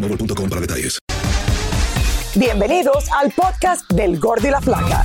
boostmobile.com 0.00 0.48
para 0.48 0.60
detalles. 0.60 0.98
Bienvenidos 2.34 3.06
al 3.10 3.32
podcast 3.32 3.90
del 3.92 4.20
Gordi 4.20 4.48
y 4.48 4.50
la 4.50 4.60
Flaca. 4.60 5.04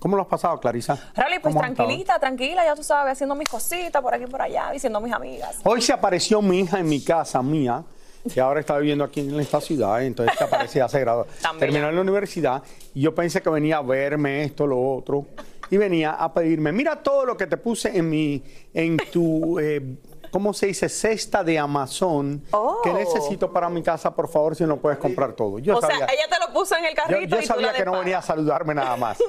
¿Cómo 0.00 0.16
lo 0.16 0.22
has 0.22 0.28
pasado, 0.28 0.58
Clarisa? 0.58 0.98
Rally, 1.14 1.38
pues 1.40 1.54
tranquilita, 1.54 2.18
tranquila, 2.18 2.64
ya 2.64 2.74
tú 2.74 2.82
sabes, 2.82 3.12
haciendo 3.12 3.34
mis 3.34 3.48
cositas 3.48 4.00
por 4.02 4.14
aquí 4.14 4.24
y 4.24 4.26
por 4.26 4.40
allá, 4.42 4.70
diciendo 4.72 4.98
a 4.98 5.02
mis 5.02 5.12
amigas. 5.12 5.58
Hoy 5.62 5.82
se 5.82 5.92
apareció 5.92 6.40
mi 6.40 6.60
hija 6.60 6.80
en 6.80 6.88
mi 6.88 7.02
casa, 7.04 7.42
mía, 7.42 7.84
que 8.32 8.40
ahora 8.40 8.60
está 8.60 8.78
viviendo 8.78 9.04
aquí 9.04 9.20
en 9.20 9.38
esta 9.38 9.60
ciudad, 9.60 10.02
entonces 10.02 10.36
se 10.38 10.44
aparecía, 10.44 10.88
se 10.88 11.00
graduó. 11.00 11.26
Terminó 11.58 11.90
en 11.90 11.94
la 11.96 12.00
universidad 12.00 12.62
y 12.94 13.02
yo 13.02 13.14
pensé 13.14 13.42
que 13.42 13.50
venía 13.50 13.76
a 13.76 13.82
verme 13.82 14.42
esto, 14.42 14.66
lo 14.66 14.80
otro, 14.80 15.26
y 15.70 15.76
venía 15.76 16.12
a 16.12 16.32
pedirme, 16.32 16.72
mira 16.72 17.02
todo 17.02 17.26
lo 17.26 17.36
que 17.36 17.46
te 17.46 17.58
puse 17.58 17.96
en 17.96 18.08
mi, 18.08 18.42
en 18.72 18.96
tu, 19.12 19.58
eh, 19.60 19.96
¿cómo 20.32 20.52
se 20.54 20.66
dice? 20.66 20.88
Cesta 20.88 21.44
de 21.44 21.58
Amazon, 21.58 22.42
Oh. 22.52 22.80
que 22.82 22.92
necesito 22.92 23.52
para 23.52 23.68
mi 23.68 23.82
casa, 23.82 24.14
por 24.14 24.28
favor, 24.28 24.56
si 24.56 24.64
no 24.64 24.78
puedes 24.78 24.98
comprar 24.98 25.34
todo. 25.34 25.58
Yo 25.58 25.76
o 25.76 25.80
sabía, 25.80 25.98
sea, 25.98 26.06
ella 26.06 26.24
te 26.28 26.46
lo 26.46 26.52
puso 26.52 26.74
en 26.76 26.86
el 26.86 26.90
yo, 26.90 26.96
carrito 26.96 27.36
yo 27.36 27.42
y 27.42 27.46
sabía 27.46 27.68
tú 27.68 27.72
la 27.72 27.78
que 27.78 27.84
no 27.84 27.98
venía 27.98 28.18
a 28.18 28.22
saludarme 28.22 28.74
nada 28.74 28.96
más. 28.96 29.18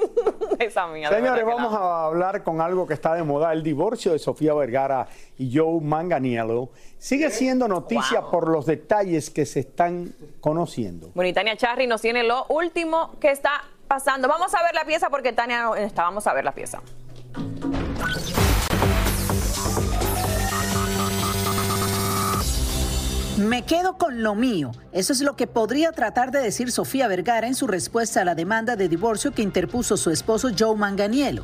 Mía, 0.93 1.09
Señores, 1.09 1.45
vamos 1.45 1.73
a 1.73 2.05
hablar 2.05 2.43
con 2.43 2.61
algo 2.61 2.85
que 2.87 2.93
está 2.93 3.13
de 3.15 3.23
moda. 3.23 3.51
El 3.53 3.63
divorcio 3.63 4.11
de 4.11 4.19
Sofía 4.19 4.53
Vergara 4.53 5.07
y 5.37 5.55
Joe 5.57 5.81
Manganiello 5.81 6.69
sigue 6.97 7.29
siendo 7.31 7.67
noticia 7.67 8.21
Wow. 8.21 8.31
por 8.31 8.49
los 8.49 8.65
detalles 8.65 9.29
que 9.29 9.45
se 9.45 9.61
están 9.61 10.13
conociendo. 10.39 11.09
Bueno, 11.15 11.29
y 11.29 11.33
Tania 11.33 11.57
Charry 11.57 11.87
nos 11.87 12.01
tiene 12.01 12.23
lo 12.23 12.45
último 12.49 13.11
que 13.19 13.31
está 13.31 13.63
pasando. 13.87 14.27
Vamos 14.27 14.53
a 14.53 14.61
ver 14.63 14.75
la 14.75 14.85
pieza 14.85 15.09
porque 15.09 15.33
Tania 15.33 15.63
no 15.63 15.75
está. 15.75 16.03
Vamos 16.03 16.27
a 16.27 16.33
ver 16.33 16.45
la 16.45 16.51
pieza. 16.51 16.81
Me 23.41 23.63
quedo 23.63 23.97
con 23.97 24.21
lo 24.21 24.35
mío. 24.35 24.71
Eso 24.91 25.13
es 25.13 25.21
lo 25.21 25.35
que 25.35 25.47
podría 25.47 25.91
tratar 25.91 26.29
de 26.29 26.39
decir 26.39 26.71
Sofía 26.71 27.07
Vergara 27.07 27.47
en 27.47 27.55
su 27.55 27.65
respuesta 27.65 28.21
a 28.21 28.25
la 28.25 28.35
demanda 28.35 28.75
de 28.75 28.87
divorcio 28.87 29.31
que 29.31 29.41
interpuso 29.41 29.97
su 29.97 30.11
esposo 30.11 30.49
Joe 30.57 30.77
Manganiello. 30.77 31.43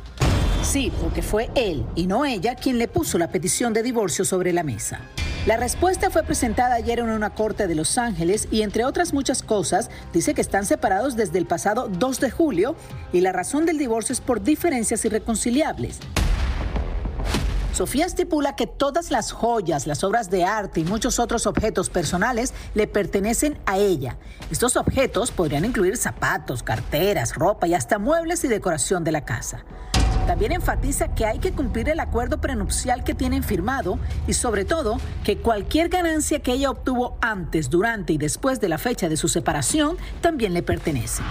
Sí, 0.62 0.92
porque 1.02 1.22
fue 1.22 1.50
él 1.56 1.84
y 1.96 2.06
no 2.06 2.24
ella 2.24 2.54
quien 2.54 2.78
le 2.78 2.86
puso 2.86 3.18
la 3.18 3.32
petición 3.32 3.72
de 3.72 3.82
divorcio 3.82 4.24
sobre 4.24 4.52
la 4.52 4.62
mesa. 4.62 5.00
La 5.44 5.56
respuesta 5.56 6.08
fue 6.08 6.22
presentada 6.22 6.76
ayer 6.76 7.00
en 7.00 7.08
una 7.08 7.30
corte 7.30 7.66
de 7.66 7.74
Los 7.74 7.98
Ángeles 7.98 8.46
y 8.52 8.62
entre 8.62 8.84
otras 8.84 9.12
muchas 9.12 9.42
cosas 9.42 9.90
dice 10.12 10.34
que 10.34 10.40
están 10.40 10.66
separados 10.66 11.16
desde 11.16 11.38
el 11.38 11.46
pasado 11.46 11.88
2 11.88 12.20
de 12.20 12.30
julio 12.30 12.76
y 13.12 13.22
la 13.22 13.32
razón 13.32 13.66
del 13.66 13.76
divorcio 13.76 14.12
es 14.12 14.20
por 14.20 14.40
diferencias 14.40 15.04
irreconciliables. 15.04 15.98
Sofía 17.78 18.06
estipula 18.06 18.56
que 18.56 18.66
todas 18.66 19.12
las 19.12 19.30
joyas, 19.30 19.86
las 19.86 20.02
obras 20.02 20.30
de 20.30 20.44
arte 20.44 20.80
y 20.80 20.84
muchos 20.84 21.20
otros 21.20 21.46
objetos 21.46 21.90
personales 21.90 22.52
le 22.74 22.88
pertenecen 22.88 23.56
a 23.66 23.78
ella. 23.78 24.16
Estos 24.50 24.76
objetos 24.76 25.30
podrían 25.30 25.64
incluir 25.64 25.96
zapatos, 25.96 26.64
carteras, 26.64 27.36
ropa 27.36 27.68
y 27.68 27.74
hasta 27.74 28.00
muebles 28.00 28.42
y 28.42 28.48
decoración 28.48 29.04
de 29.04 29.12
la 29.12 29.24
casa. 29.24 29.64
También 30.26 30.50
enfatiza 30.50 31.14
que 31.14 31.24
hay 31.24 31.38
que 31.38 31.52
cumplir 31.52 31.88
el 31.88 32.00
acuerdo 32.00 32.40
prenupcial 32.40 33.04
que 33.04 33.14
tienen 33.14 33.44
firmado 33.44 34.00
y 34.26 34.32
sobre 34.32 34.64
todo 34.64 34.98
que 35.22 35.38
cualquier 35.38 35.88
ganancia 35.88 36.40
que 36.40 36.54
ella 36.54 36.72
obtuvo 36.72 37.16
antes, 37.20 37.70
durante 37.70 38.12
y 38.12 38.18
después 38.18 38.60
de 38.60 38.70
la 38.70 38.78
fecha 38.78 39.08
de 39.08 39.16
su 39.16 39.28
separación 39.28 39.98
también 40.20 40.52
le 40.52 40.64
pertenece. 40.64 41.22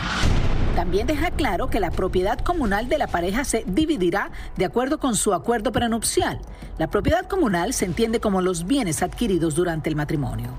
También 0.77 1.07
deja 1.07 1.31
claro 1.31 1.71
que 1.71 1.79
la 1.79 1.89
propiedad 1.89 2.37
comunal 2.37 2.87
de 2.87 2.99
la 2.99 3.07
pareja 3.07 3.43
se 3.45 3.63
dividirá 3.65 4.29
de 4.57 4.65
acuerdo 4.65 4.99
con 4.99 5.15
su 5.15 5.33
acuerdo 5.33 5.71
prenupcial. 5.71 6.39
La 6.77 6.85
propiedad 6.85 7.27
comunal 7.27 7.73
se 7.73 7.85
entiende 7.85 8.19
como 8.19 8.43
los 8.43 8.67
bienes 8.67 9.01
adquiridos 9.01 9.55
durante 9.55 9.89
el 9.89 9.95
matrimonio. 9.95 10.49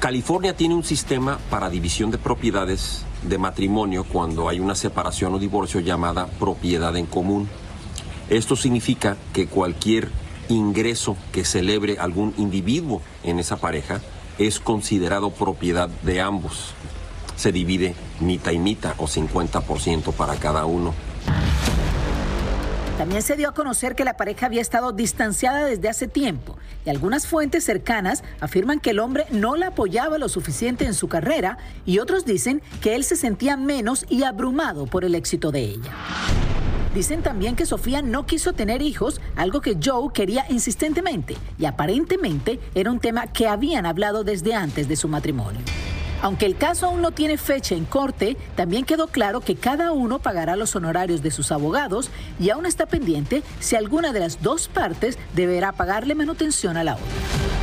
California 0.00 0.56
tiene 0.56 0.74
un 0.74 0.82
sistema 0.82 1.38
para 1.48 1.70
división 1.70 2.10
de 2.10 2.18
propiedades 2.18 3.04
de 3.22 3.38
matrimonio 3.38 4.02
cuando 4.02 4.48
hay 4.48 4.58
una 4.58 4.74
separación 4.74 5.32
o 5.34 5.38
divorcio 5.38 5.78
llamada 5.78 6.26
propiedad 6.26 6.96
en 6.96 7.06
común. 7.06 7.48
Esto 8.30 8.56
significa 8.56 9.16
que 9.32 9.46
cualquier 9.46 10.08
ingreso 10.48 11.16
que 11.30 11.44
celebre 11.44 11.98
algún 12.00 12.34
individuo 12.36 13.00
en 13.22 13.38
esa 13.38 13.58
pareja 13.58 14.00
es 14.38 14.58
considerado 14.58 15.30
propiedad 15.30 15.88
de 16.02 16.20
ambos. 16.20 16.74
Se 17.38 17.52
divide 17.52 17.94
mitad 18.18 18.50
y 18.50 18.58
mitad 18.58 18.94
o 18.98 19.06
50% 19.06 20.12
para 20.12 20.34
cada 20.34 20.66
uno. 20.66 20.92
También 22.98 23.22
se 23.22 23.36
dio 23.36 23.48
a 23.48 23.54
conocer 23.54 23.94
que 23.94 24.02
la 24.02 24.16
pareja 24.16 24.46
había 24.46 24.60
estado 24.60 24.90
distanciada 24.90 25.64
desde 25.64 25.88
hace 25.88 26.08
tiempo 26.08 26.56
y 26.84 26.90
algunas 26.90 27.28
fuentes 27.28 27.62
cercanas 27.62 28.24
afirman 28.40 28.80
que 28.80 28.90
el 28.90 28.98
hombre 28.98 29.26
no 29.30 29.54
la 29.54 29.68
apoyaba 29.68 30.18
lo 30.18 30.28
suficiente 30.28 30.84
en 30.84 30.94
su 30.94 31.06
carrera 31.06 31.58
y 31.86 32.00
otros 32.00 32.24
dicen 32.24 32.60
que 32.80 32.96
él 32.96 33.04
se 33.04 33.14
sentía 33.14 33.56
menos 33.56 34.04
y 34.08 34.24
abrumado 34.24 34.86
por 34.86 35.04
el 35.04 35.14
éxito 35.14 35.52
de 35.52 35.60
ella. 35.60 35.92
Dicen 36.92 37.22
también 37.22 37.54
que 37.54 37.66
Sofía 37.66 38.02
no 38.02 38.26
quiso 38.26 38.52
tener 38.52 38.82
hijos, 38.82 39.20
algo 39.36 39.60
que 39.60 39.78
Joe 39.80 40.12
quería 40.12 40.44
insistentemente 40.48 41.36
y 41.56 41.66
aparentemente 41.66 42.58
era 42.74 42.90
un 42.90 42.98
tema 42.98 43.28
que 43.28 43.46
habían 43.46 43.86
hablado 43.86 44.24
desde 44.24 44.54
antes 44.54 44.88
de 44.88 44.96
su 44.96 45.06
matrimonio. 45.06 45.60
Aunque 46.20 46.46
el 46.46 46.56
caso 46.56 46.86
aún 46.86 47.00
no 47.00 47.12
tiene 47.12 47.38
fecha 47.38 47.74
en 47.74 47.84
corte, 47.84 48.36
también 48.56 48.84
quedó 48.84 49.06
claro 49.06 49.40
que 49.40 49.54
cada 49.54 49.92
uno 49.92 50.18
pagará 50.18 50.56
los 50.56 50.74
honorarios 50.74 51.22
de 51.22 51.30
sus 51.30 51.52
abogados 51.52 52.10
y 52.40 52.50
aún 52.50 52.66
está 52.66 52.86
pendiente 52.86 53.42
si 53.60 53.76
alguna 53.76 54.12
de 54.12 54.20
las 54.20 54.42
dos 54.42 54.68
partes 54.68 55.18
deberá 55.34 55.72
pagarle 55.72 56.14
manutención 56.14 56.76
a 56.76 56.84
la 56.84 56.94
otra. 56.94 57.57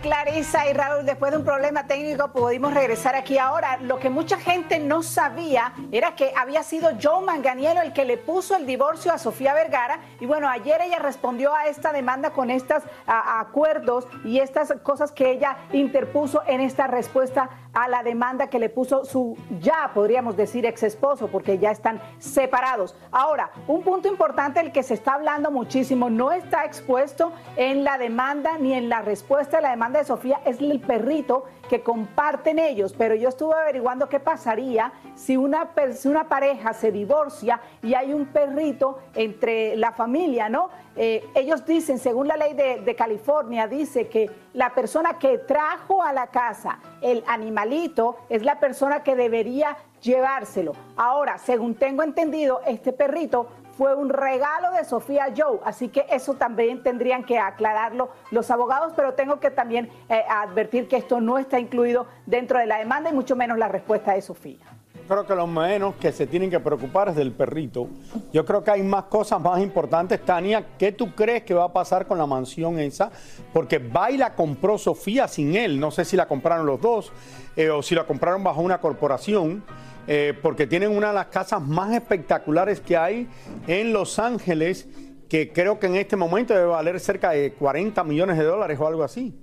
Clarisa 0.00 0.68
y 0.68 0.72
Raúl, 0.72 1.04
después 1.04 1.32
de 1.32 1.38
un 1.38 1.44
problema 1.44 1.86
técnico 1.86 2.28
pudimos 2.32 2.72
regresar 2.72 3.14
aquí 3.14 3.38
ahora. 3.38 3.76
Lo 3.78 3.98
que 3.98 4.10
mucha 4.10 4.38
gente 4.38 4.78
no 4.78 5.02
sabía 5.02 5.72
era 5.90 6.14
que 6.14 6.32
había 6.36 6.62
sido 6.62 6.90
Joe 7.00 7.24
Manganiello 7.24 7.82
el 7.82 7.92
que 7.92 8.04
le 8.04 8.16
puso 8.16 8.56
el 8.56 8.66
divorcio 8.66 9.12
a 9.12 9.18
Sofía 9.18 9.54
Vergara. 9.54 10.00
Y 10.20 10.26
bueno, 10.26 10.48
ayer 10.48 10.80
ella 10.80 10.98
respondió 10.98 11.54
a 11.54 11.66
esta 11.66 11.92
demanda 11.92 12.30
con 12.30 12.50
estos 12.50 12.82
acuerdos 13.06 14.06
y 14.24 14.38
estas 14.38 14.72
cosas 14.82 15.12
que 15.12 15.30
ella 15.30 15.56
interpuso 15.72 16.42
en 16.46 16.60
esta 16.60 16.86
respuesta 16.86 17.50
a 17.74 17.88
la 17.88 18.02
demanda 18.02 18.48
que 18.48 18.58
le 18.58 18.68
puso 18.68 19.04
su 19.04 19.36
ya, 19.60 19.90
podríamos 19.94 20.36
decir, 20.36 20.66
ex 20.66 20.82
esposo, 20.82 21.28
porque 21.28 21.58
ya 21.58 21.70
están 21.70 22.00
separados. 22.18 22.94
Ahora, 23.10 23.50
un 23.66 23.82
punto 23.82 24.08
importante 24.08 24.60
el 24.60 24.72
que 24.72 24.82
se 24.82 24.94
está 24.94 25.14
hablando 25.14 25.50
muchísimo, 25.50 26.10
no 26.10 26.32
está 26.32 26.64
expuesto 26.64 27.32
en 27.56 27.82
la 27.82 27.96
demanda 27.96 28.58
ni 28.58 28.74
en 28.74 28.88
la 28.88 29.00
respuesta 29.00 29.58
a 29.58 29.60
la 29.60 29.70
demanda 29.70 29.81
de 29.90 30.04
Sofía, 30.04 30.40
es 30.44 30.60
el 30.60 30.80
perrito 30.80 31.44
que 31.68 31.82
comparten 31.82 32.58
ellos, 32.58 32.94
pero 32.96 33.14
yo 33.14 33.30
estuve 33.30 33.54
averiguando 33.54 34.08
qué 34.08 34.20
pasaría 34.20 34.92
si 35.14 35.36
una, 35.36 35.70
una 36.04 36.28
pareja 36.28 36.72
se 36.72 36.92
divorcia 36.92 37.60
y 37.82 37.94
hay 37.94 38.12
un 38.12 38.26
perrito 38.26 38.98
entre 39.14 39.76
la 39.76 39.92
familia, 39.92 40.48
¿no? 40.48 40.68
Eh, 40.94 41.24
ellos 41.34 41.64
dicen, 41.64 41.98
según 41.98 42.28
la 42.28 42.36
ley 42.36 42.52
de, 42.54 42.82
de 42.82 42.94
California, 42.94 43.66
dice 43.66 44.08
que 44.08 44.30
la 44.52 44.74
persona 44.74 45.18
que 45.18 45.38
trajo 45.38 46.02
a 46.02 46.12
la 46.12 46.26
casa 46.26 46.78
el 47.00 47.24
animalito 47.26 48.18
es 48.28 48.44
la 48.44 48.60
persona 48.60 49.02
que 49.02 49.16
debería 49.16 49.76
llevárselo. 50.02 50.72
Ahora, 50.96 51.38
según 51.38 51.74
tengo 51.74 52.02
entendido, 52.02 52.60
este 52.66 52.92
perrito 52.92 53.48
fue 53.76 53.94
un 53.94 54.08
regalo 54.08 54.70
de 54.72 54.84
Sofía 54.84 55.32
Joe, 55.36 55.60
así 55.64 55.88
que 55.88 56.06
eso 56.10 56.34
también 56.34 56.82
tendrían 56.82 57.24
que 57.24 57.38
aclararlo 57.38 58.10
los 58.30 58.50
abogados, 58.50 58.92
pero 58.94 59.14
tengo 59.14 59.40
que 59.40 59.50
también 59.50 59.90
eh, 60.08 60.22
advertir 60.28 60.88
que 60.88 60.96
esto 60.96 61.20
no 61.20 61.38
está 61.38 61.58
incluido 61.58 62.06
dentro 62.26 62.58
de 62.58 62.66
la 62.66 62.78
demanda 62.78 63.10
y 63.10 63.12
mucho 63.12 63.36
menos 63.36 63.58
la 63.58 63.68
respuesta 63.68 64.12
de 64.14 64.22
Sofía. 64.22 64.58
Creo 65.08 65.26
que 65.26 65.34
lo 65.34 65.46
menos 65.46 65.96
que 65.96 66.12
se 66.12 66.26
tienen 66.26 66.48
que 66.48 66.60
preocupar 66.60 67.08
es 67.08 67.16
del 67.16 67.32
perrito. 67.32 67.88
Yo 68.32 68.44
creo 68.44 68.62
que 68.62 68.70
hay 68.70 68.82
más 68.82 69.04
cosas 69.04 69.40
más 69.40 69.60
importantes. 69.60 70.24
Tania, 70.24 70.64
¿qué 70.78 70.92
tú 70.92 71.14
crees 71.14 71.42
que 71.42 71.54
va 71.54 71.64
a 71.64 71.72
pasar 71.72 72.06
con 72.06 72.18
la 72.18 72.26
mansión 72.26 72.78
esa? 72.78 73.10
Porque 73.52 73.78
Baila 73.78 74.34
compró 74.34 74.78
Sofía 74.78 75.26
sin 75.28 75.56
él. 75.56 75.80
No 75.80 75.90
sé 75.90 76.04
si 76.04 76.16
la 76.16 76.26
compraron 76.26 76.66
los 76.66 76.80
dos 76.80 77.12
eh, 77.56 77.68
o 77.68 77.82
si 77.82 77.94
la 77.94 78.04
compraron 78.04 78.44
bajo 78.44 78.60
una 78.60 78.80
corporación. 78.80 79.64
Eh, 80.06 80.34
porque 80.42 80.66
tienen 80.66 80.90
una 80.90 81.08
de 81.08 81.14
las 81.14 81.26
casas 81.26 81.62
más 81.62 81.92
espectaculares 81.92 82.80
que 82.80 82.96
hay 82.96 83.28
en 83.66 83.92
Los 83.92 84.18
Ángeles, 84.18 84.88
que 85.28 85.52
creo 85.52 85.78
que 85.78 85.86
en 85.86 85.96
este 85.96 86.16
momento 86.16 86.54
debe 86.54 86.66
valer 86.66 86.98
cerca 86.98 87.30
de 87.30 87.52
40 87.52 88.02
millones 88.04 88.36
de 88.36 88.44
dólares 88.44 88.78
o 88.80 88.86
algo 88.86 89.04
así. 89.04 89.34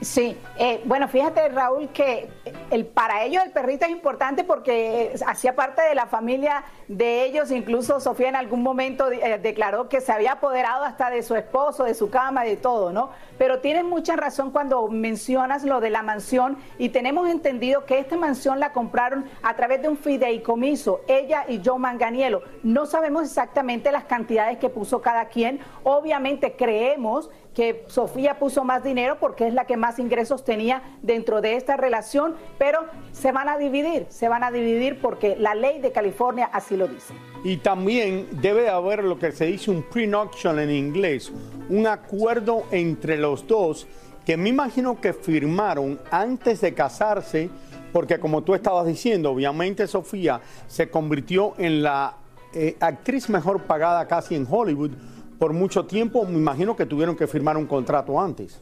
Sí, 0.00 0.36
eh, 0.56 0.80
bueno, 0.84 1.08
fíjate 1.08 1.48
Raúl 1.48 1.88
que 1.88 2.28
el, 2.70 2.86
para 2.86 3.24
ellos 3.24 3.42
el 3.44 3.50
perrito 3.50 3.84
es 3.84 3.90
importante 3.90 4.44
porque 4.44 5.12
hacía 5.26 5.56
parte 5.56 5.82
de 5.82 5.96
la 5.96 6.06
familia 6.06 6.62
de 6.86 7.24
ellos, 7.24 7.50
incluso 7.50 7.98
Sofía 7.98 8.28
en 8.28 8.36
algún 8.36 8.62
momento 8.62 9.10
eh, 9.10 9.38
declaró 9.42 9.88
que 9.88 10.00
se 10.00 10.12
había 10.12 10.32
apoderado 10.32 10.84
hasta 10.84 11.10
de 11.10 11.24
su 11.24 11.34
esposo, 11.34 11.82
de 11.82 11.94
su 11.94 12.10
cama, 12.10 12.44
de 12.44 12.56
todo, 12.56 12.92
¿no? 12.92 13.10
Pero 13.38 13.58
tienes 13.58 13.82
mucha 13.82 14.14
razón 14.14 14.52
cuando 14.52 14.86
mencionas 14.86 15.64
lo 15.64 15.80
de 15.80 15.90
la 15.90 16.04
mansión 16.04 16.58
y 16.78 16.90
tenemos 16.90 17.28
entendido 17.28 17.84
que 17.84 17.98
esta 17.98 18.16
mansión 18.16 18.60
la 18.60 18.72
compraron 18.72 19.28
a 19.42 19.56
través 19.56 19.82
de 19.82 19.88
un 19.88 19.96
fideicomiso, 19.96 21.00
ella 21.08 21.44
y 21.48 21.60
Joe 21.64 21.78
Manganiello. 21.80 22.42
No 22.62 22.86
sabemos 22.86 23.24
exactamente 23.24 23.90
las 23.90 24.04
cantidades 24.04 24.58
que 24.58 24.68
puso 24.68 25.02
cada 25.02 25.26
quien, 25.26 25.58
obviamente 25.82 26.54
creemos 26.56 27.30
que 27.58 27.82
Sofía 27.88 28.38
puso 28.38 28.62
más 28.62 28.84
dinero 28.84 29.16
porque 29.18 29.48
es 29.48 29.52
la 29.52 29.64
que 29.64 29.76
más 29.76 29.98
ingresos 29.98 30.44
tenía 30.44 30.80
dentro 31.02 31.40
de 31.40 31.56
esta 31.56 31.76
relación, 31.76 32.36
pero 32.56 32.84
se 33.10 33.32
van 33.32 33.48
a 33.48 33.58
dividir, 33.58 34.06
se 34.10 34.28
van 34.28 34.44
a 34.44 34.52
dividir 34.52 35.00
porque 35.00 35.34
la 35.34 35.56
ley 35.56 35.80
de 35.80 35.90
California 35.90 36.48
así 36.52 36.76
lo 36.76 36.86
dice. 36.86 37.14
Y 37.42 37.56
también 37.56 38.28
debe 38.40 38.68
haber 38.68 39.02
lo 39.02 39.18
que 39.18 39.32
se 39.32 39.46
dice 39.46 39.72
un 39.72 39.82
prenuptial 39.82 40.60
en 40.60 40.70
inglés, 40.70 41.32
un 41.68 41.88
acuerdo 41.88 42.62
entre 42.70 43.18
los 43.18 43.44
dos 43.44 43.88
que 44.24 44.36
me 44.36 44.50
imagino 44.50 45.00
que 45.00 45.12
firmaron 45.12 45.98
antes 46.12 46.60
de 46.60 46.74
casarse, 46.74 47.50
porque 47.92 48.20
como 48.20 48.44
tú 48.44 48.54
estabas 48.54 48.86
diciendo, 48.86 49.32
obviamente 49.32 49.88
Sofía 49.88 50.40
se 50.68 50.90
convirtió 50.90 51.54
en 51.58 51.82
la 51.82 52.18
eh, 52.54 52.76
actriz 52.78 53.28
mejor 53.28 53.62
pagada 53.62 54.06
casi 54.06 54.36
en 54.36 54.46
Hollywood 54.48 54.92
por 55.38 55.52
mucho 55.52 55.86
tiempo, 55.86 56.24
me 56.24 56.38
imagino 56.38 56.74
que 56.74 56.86
tuvieron 56.86 57.16
que 57.16 57.26
firmar 57.26 57.56
un 57.56 57.66
contrato 57.66 58.20
antes. 58.20 58.60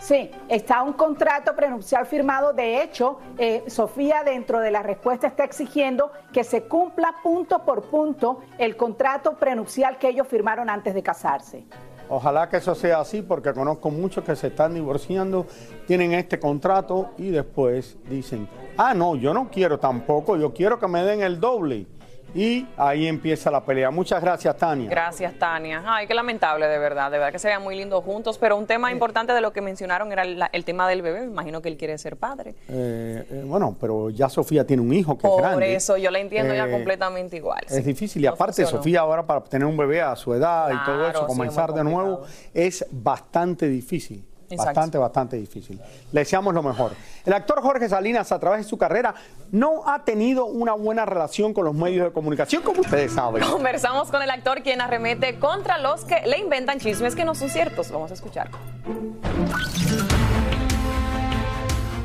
Sí, 0.00 0.30
está 0.48 0.82
un 0.82 0.94
contrato 0.94 1.54
prenupcial 1.54 2.06
firmado. 2.06 2.54
De 2.54 2.82
hecho, 2.82 3.18
eh, 3.36 3.62
Sofía 3.66 4.24
dentro 4.24 4.58
de 4.58 4.70
la 4.70 4.82
respuesta 4.82 5.26
está 5.26 5.44
exigiendo 5.44 6.10
que 6.32 6.42
se 6.42 6.62
cumpla 6.62 7.14
punto 7.22 7.64
por 7.64 7.82
punto 7.82 8.40
el 8.56 8.76
contrato 8.76 9.34
prenupcial 9.34 9.98
que 9.98 10.08
ellos 10.08 10.26
firmaron 10.26 10.70
antes 10.70 10.94
de 10.94 11.02
casarse. 11.02 11.64
Ojalá 12.08 12.48
que 12.48 12.56
eso 12.56 12.74
sea 12.74 13.00
así 13.00 13.22
porque 13.22 13.52
conozco 13.52 13.90
muchos 13.90 14.24
que 14.24 14.34
se 14.34 14.48
están 14.48 14.74
divorciando, 14.74 15.46
tienen 15.86 16.12
este 16.14 16.40
contrato 16.40 17.10
y 17.18 17.28
después 17.28 17.98
dicen, 18.08 18.48
ah, 18.78 18.94
no, 18.94 19.14
yo 19.14 19.32
no 19.32 19.48
quiero 19.50 19.78
tampoco, 19.78 20.36
yo 20.36 20.52
quiero 20.52 20.80
que 20.80 20.88
me 20.88 21.04
den 21.04 21.20
el 21.20 21.38
doble. 21.38 21.86
Y 22.34 22.66
ahí 22.76 23.06
empieza 23.06 23.50
la 23.50 23.64
pelea. 23.64 23.90
Muchas 23.90 24.22
gracias, 24.22 24.56
Tania. 24.56 24.88
Gracias, 24.88 25.34
Tania. 25.38 25.82
Ay, 25.86 26.06
qué 26.06 26.14
lamentable, 26.14 26.66
de 26.66 26.78
verdad. 26.78 27.10
De 27.10 27.18
verdad 27.18 27.32
que 27.32 27.38
se 27.38 27.48
vean 27.48 27.62
muy 27.62 27.76
lindos 27.76 28.04
juntos. 28.04 28.38
Pero 28.38 28.56
un 28.56 28.66
tema 28.66 28.92
importante 28.92 29.32
de 29.32 29.40
lo 29.40 29.52
que 29.52 29.60
mencionaron 29.60 30.12
era 30.12 30.22
el, 30.22 30.64
tema 30.64 30.88
del 30.88 31.02
bebé. 31.02 31.20
Me 31.20 31.26
imagino 31.26 31.60
que 31.62 31.68
él 31.68 31.76
quiere 31.76 31.98
ser 31.98 32.16
padre. 32.16 32.54
Eh, 32.68 33.26
eh, 33.30 33.42
bueno, 33.44 33.76
pero 33.80 34.10
ya 34.10 34.28
Sofía 34.28 34.66
tiene 34.66 34.82
un 34.82 34.92
hijo 34.92 35.18
que 35.18 35.26
es 35.26 35.36
grande. 35.36 35.54
Por 35.56 35.64
eso, 35.64 35.96
yo 35.96 36.10
la 36.10 36.18
entiendo 36.18 36.54
ya 36.54 36.66
eh, 36.66 36.70
completamente 36.70 37.36
igual. 37.36 37.64
Es 37.68 37.84
difícil. 37.84 38.22
Y 38.22 38.26
aparte, 38.26 38.64
Sofía 38.66 39.00
ahora 39.00 39.24
para 39.24 39.42
tener 39.42 39.66
un 39.66 39.76
bebé 39.76 40.00
a 40.00 40.14
su 40.16 40.32
edad 40.34 40.70
y 40.70 40.84
todo 40.84 41.08
eso, 41.08 41.26
comenzar 41.26 41.72
de 41.72 41.84
nuevo, 41.84 42.22
es 42.54 42.86
bastante 42.90 43.68
difícil. 43.68 44.24
Bastante, 44.56 44.98
bastante 44.98 45.36
difícil. 45.36 45.80
Le 46.12 46.20
deseamos 46.20 46.52
lo 46.52 46.62
mejor. 46.62 46.92
El 47.24 47.32
actor 47.32 47.62
Jorge 47.62 47.88
Salinas, 47.88 48.32
a 48.32 48.38
través 48.38 48.64
de 48.64 48.68
su 48.68 48.76
carrera, 48.76 49.14
no 49.52 49.88
ha 49.88 50.04
tenido 50.04 50.46
una 50.46 50.72
buena 50.72 51.04
relación 51.04 51.54
con 51.54 51.64
los 51.64 51.74
medios 51.74 52.06
de 52.06 52.12
comunicación, 52.12 52.62
como 52.62 52.80
ustedes 52.80 53.12
saben. 53.12 53.44
Conversamos 53.44 54.10
con 54.10 54.22
el 54.22 54.30
actor 54.30 54.62
quien 54.62 54.80
arremete 54.80 55.38
contra 55.38 55.78
los 55.78 56.04
que 56.04 56.20
le 56.26 56.38
inventan 56.38 56.80
chismes 56.80 57.14
que 57.14 57.24
no 57.24 57.34
son 57.34 57.48
ciertos. 57.48 57.90
Vamos 57.90 58.10
a 58.10 58.14
escuchar. 58.14 58.50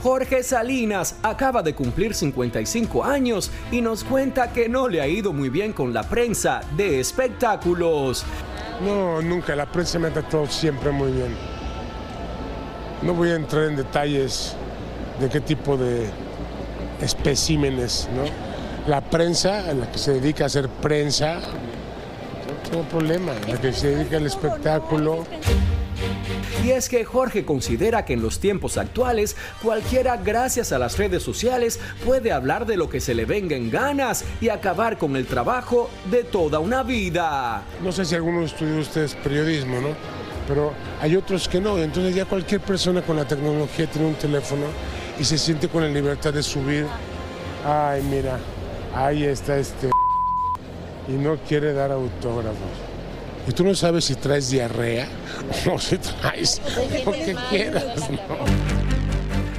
Jorge 0.03 0.43
Salinas 0.43 1.17
acaba 1.23 1.63
de 1.63 1.73
cumplir 1.73 2.13
55 2.13 3.03
años 3.03 3.49
y 3.71 3.81
nos 3.81 4.03
cuenta 4.03 4.53
que 4.53 4.69
no 4.69 4.87
le 4.87 5.01
ha 5.01 5.07
ido 5.07 5.33
muy 5.33 5.49
bien 5.49 5.73
con 5.73 5.95
la 5.95 6.03
prensa 6.03 6.61
de 6.77 6.99
espectáculos. 6.99 8.23
No, 8.81 9.19
nunca. 9.23 9.55
La 9.55 9.65
prensa 9.65 9.97
me 9.97 10.09
ha 10.09 10.13
tratado 10.13 10.45
siempre 10.45 10.91
muy 10.91 11.11
bien. 11.11 11.54
No 13.05 13.13
voy 13.13 13.29
a 13.29 13.35
entrar 13.35 13.65
en 13.65 13.75
detalles 13.75 14.55
de 15.19 15.29
qué 15.29 15.39
tipo 15.39 15.77
de 15.77 16.07
especímenes, 16.99 18.09
¿no? 18.15 18.23
La 18.89 19.01
prensa, 19.01 19.69
en 19.69 19.81
la 19.81 19.91
que 19.91 19.99
se 19.99 20.13
dedica 20.13 20.45
a 20.45 20.47
hacer 20.47 20.67
prensa, 20.67 21.35
no 21.35 22.69
tengo 22.69 22.83
problema, 22.85 23.33
en 23.45 23.53
la 23.53 23.61
que 23.61 23.73
se 23.73 23.95
dedica 23.95 24.17
al 24.17 24.25
espectáculo. 24.25 25.23
Y 26.63 26.71
es 26.71 26.89
que 26.89 27.05
Jorge 27.05 27.45
considera 27.45 28.05
que 28.05 28.13
en 28.13 28.23
los 28.23 28.39
tiempos 28.39 28.75
actuales 28.75 29.35
cualquiera 29.61 30.17
gracias 30.17 30.71
a 30.71 30.79
las 30.79 30.97
redes 30.97 31.21
sociales 31.21 31.79
puede 32.03 32.31
hablar 32.31 32.65
de 32.65 32.75
lo 32.75 32.89
que 32.89 32.99
se 32.99 33.13
le 33.13 33.25
venga 33.25 33.55
en 33.55 33.69
ganas 33.69 34.25
y 34.41 34.49
acabar 34.49 34.97
con 34.97 35.15
el 35.15 35.27
trabajo 35.27 35.91
de 36.09 36.23
toda 36.23 36.57
una 36.57 36.81
vida. 36.81 37.61
No 37.83 37.91
sé 37.91 38.03
si 38.03 38.15
alguno 38.15 38.43
estudió 38.43 38.79
ustedes 38.79 39.13
periodismo, 39.13 39.79
¿no? 39.79 39.89
Pero 40.47 40.73
hay 41.01 41.15
otros 41.15 41.47
que 41.47 41.59
no. 41.59 41.77
Entonces 41.77 42.15
ya 42.15 42.25
cualquier 42.25 42.61
persona 42.61 43.01
con 43.01 43.15
la 43.15 43.25
tecnología 43.25 43.87
tiene 43.87 44.07
un 44.07 44.15
teléfono 44.15 44.65
y 45.19 45.23
se 45.23 45.37
siente 45.37 45.67
con 45.67 45.83
la 45.83 45.89
libertad 45.89 46.33
de 46.33 46.43
subir. 46.43 46.85
Ay, 47.65 48.01
mira, 48.03 48.37
ahí 48.95 49.23
está 49.23 49.57
este 49.57 49.89
y 51.07 51.13
no 51.13 51.37
quiere 51.37 51.73
dar 51.73 51.91
autógrafos. 51.91 52.95
Y 53.47 53.51
tú 53.51 53.63
no 53.63 53.75
sabes 53.75 54.05
si 54.05 54.15
traes 54.15 54.49
diarrea 54.49 55.07
o 55.71 55.79
si 55.79 55.97
traes 55.97 56.61
lo 57.05 57.11
que 57.11 57.35
quieras, 57.49 58.09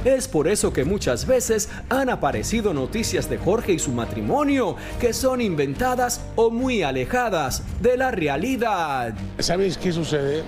Es 0.03 0.27
por 0.27 0.47
eso 0.47 0.71
que 0.71 0.85
muchas 0.85 1.25
veces 1.25 1.69
han 1.89 2.09
aparecido 2.09 2.73
noticias 2.73 3.29
de 3.29 3.37
Jorge 3.37 3.73
y 3.73 3.79
su 3.79 3.91
matrimonio 3.91 4.75
que 4.99 5.13
son 5.13 5.41
inventadas 5.41 6.21
o 6.35 6.49
muy 6.49 6.83
alejadas 6.83 7.63
de 7.81 7.97
la 7.97 8.11
realidad. 8.11 9.13
¿Sabes 9.39 9.77
qué 9.77 9.91
sucede? 9.91 10.43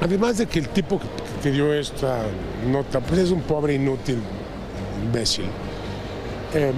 Además 0.00 0.38
de 0.38 0.46
que 0.46 0.58
el 0.58 0.68
tipo 0.68 1.00
que, 1.42 1.50
dio 1.50 1.72
esta 1.74 2.22
nota, 2.66 3.00
pues 3.00 3.20
es 3.20 3.30
un 3.30 3.42
pobre 3.42 3.74
inútil, 3.74 4.18
imbécil. 5.04 5.46
Em, 6.54 6.74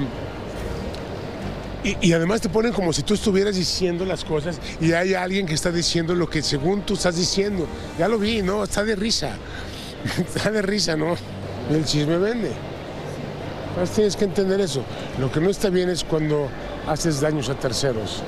Y, 1.85 1.97
y 2.01 2.13
además 2.13 2.41
te 2.41 2.49
ponen 2.49 2.73
como 2.73 2.93
si 2.93 3.03
tú 3.03 3.15
estuvieras 3.15 3.57
diciendo 3.57 4.05
las 4.05 4.25
cosas 4.25 4.61
y 4.81 4.93
hay 4.93 5.15
alguien 5.15 5.47
que 5.47 5.55
está 5.55 5.73
diciendo 5.73 6.15
lo 6.15 6.31
que 6.31 6.41
según 6.41 6.83
tú 6.83 6.95
estás 6.95 7.17
diciendo. 7.17 7.67
Ya 7.99 8.07
lo 8.07 8.19
vi, 8.19 8.41
¿no? 8.41 8.63
Está 8.63 8.85
de 8.85 8.95
risa. 8.95 9.37
Está 10.19 10.51
de 10.51 10.63
risa, 10.63 10.97
¿no? 10.97 11.17
El 11.71 11.85
chisme 11.85 12.19
vende. 12.19 12.53
Pues 13.75 13.91
tienes 13.91 14.17
que 14.17 14.25
entender 14.25 14.61
eso. 14.61 14.85
Lo 15.19 15.31
que 15.33 15.41
no 15.41 15.51
está 15.51 15.71
bien 15.71 15.89
es 15.89 16.05
cuando 16.05 16.49
haces 16.87 17.21
daños 17.21 17.49
a 17.49 17.55
terceros, 17.55 18.23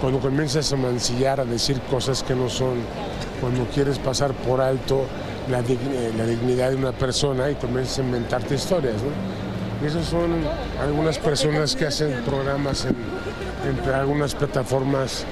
cuando 0.00 0.20
comienzas 0.20 0.72
a 0.72 0.76
mancillar, 0.76 1.40
a 1.40 1.44
decir 1.44 1.80
cosas 1.90 2.22
que 2.22 2.34
no 2.34 2.48
son, 2.48 2.74
cuando 3.40 3.64
quieres 3.66 3.98
pasar 3.98 4.32
por 4.32 4.60
alto 4.60 5.04
la, 5.50 5.60
dign- 5.62 6.14
la 6.16 6.24
dignidad 6.26 6.70
de 6.70 6.76
una 6.76 6.92
persona 6.92 7.50
y 7.50 7.54
comienzas 7.54 7.98
a 7.98 8.02
inventarte 8.02 8.54
historias, 8.54 8.94
¿no? 9.02 9.86
Esas 9.86 10.06
son 10.06 10.30
algunas 10.80 11.18
personas 11.18 11.76
que 11.76 11.86
hacen 11.86 12.22
programas 12.24 12.86
en, 12.86 12.96
algunas 13.94 14.34
plataformas 14.34 15.24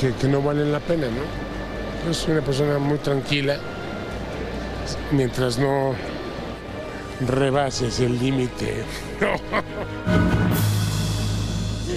que, 0.00 0.12
que 0.14 0.28
no 0.28 0.40
valen 0.40 0.72
la 0.72 0.80
pena, 0.80 1.06
¿no? 1.08 2.06
Yo 2.06 2.14
soy 2.14 2.32
una 2.32 2.40
persona 2.42 2.78
muy 2.78 2.96
tranquila, 2.98 3.58
mientras 5.12 5.58
no 5.58 5.92
rebases 7.28 8.00
el 8.00 8.18
límite. 8.18 8.82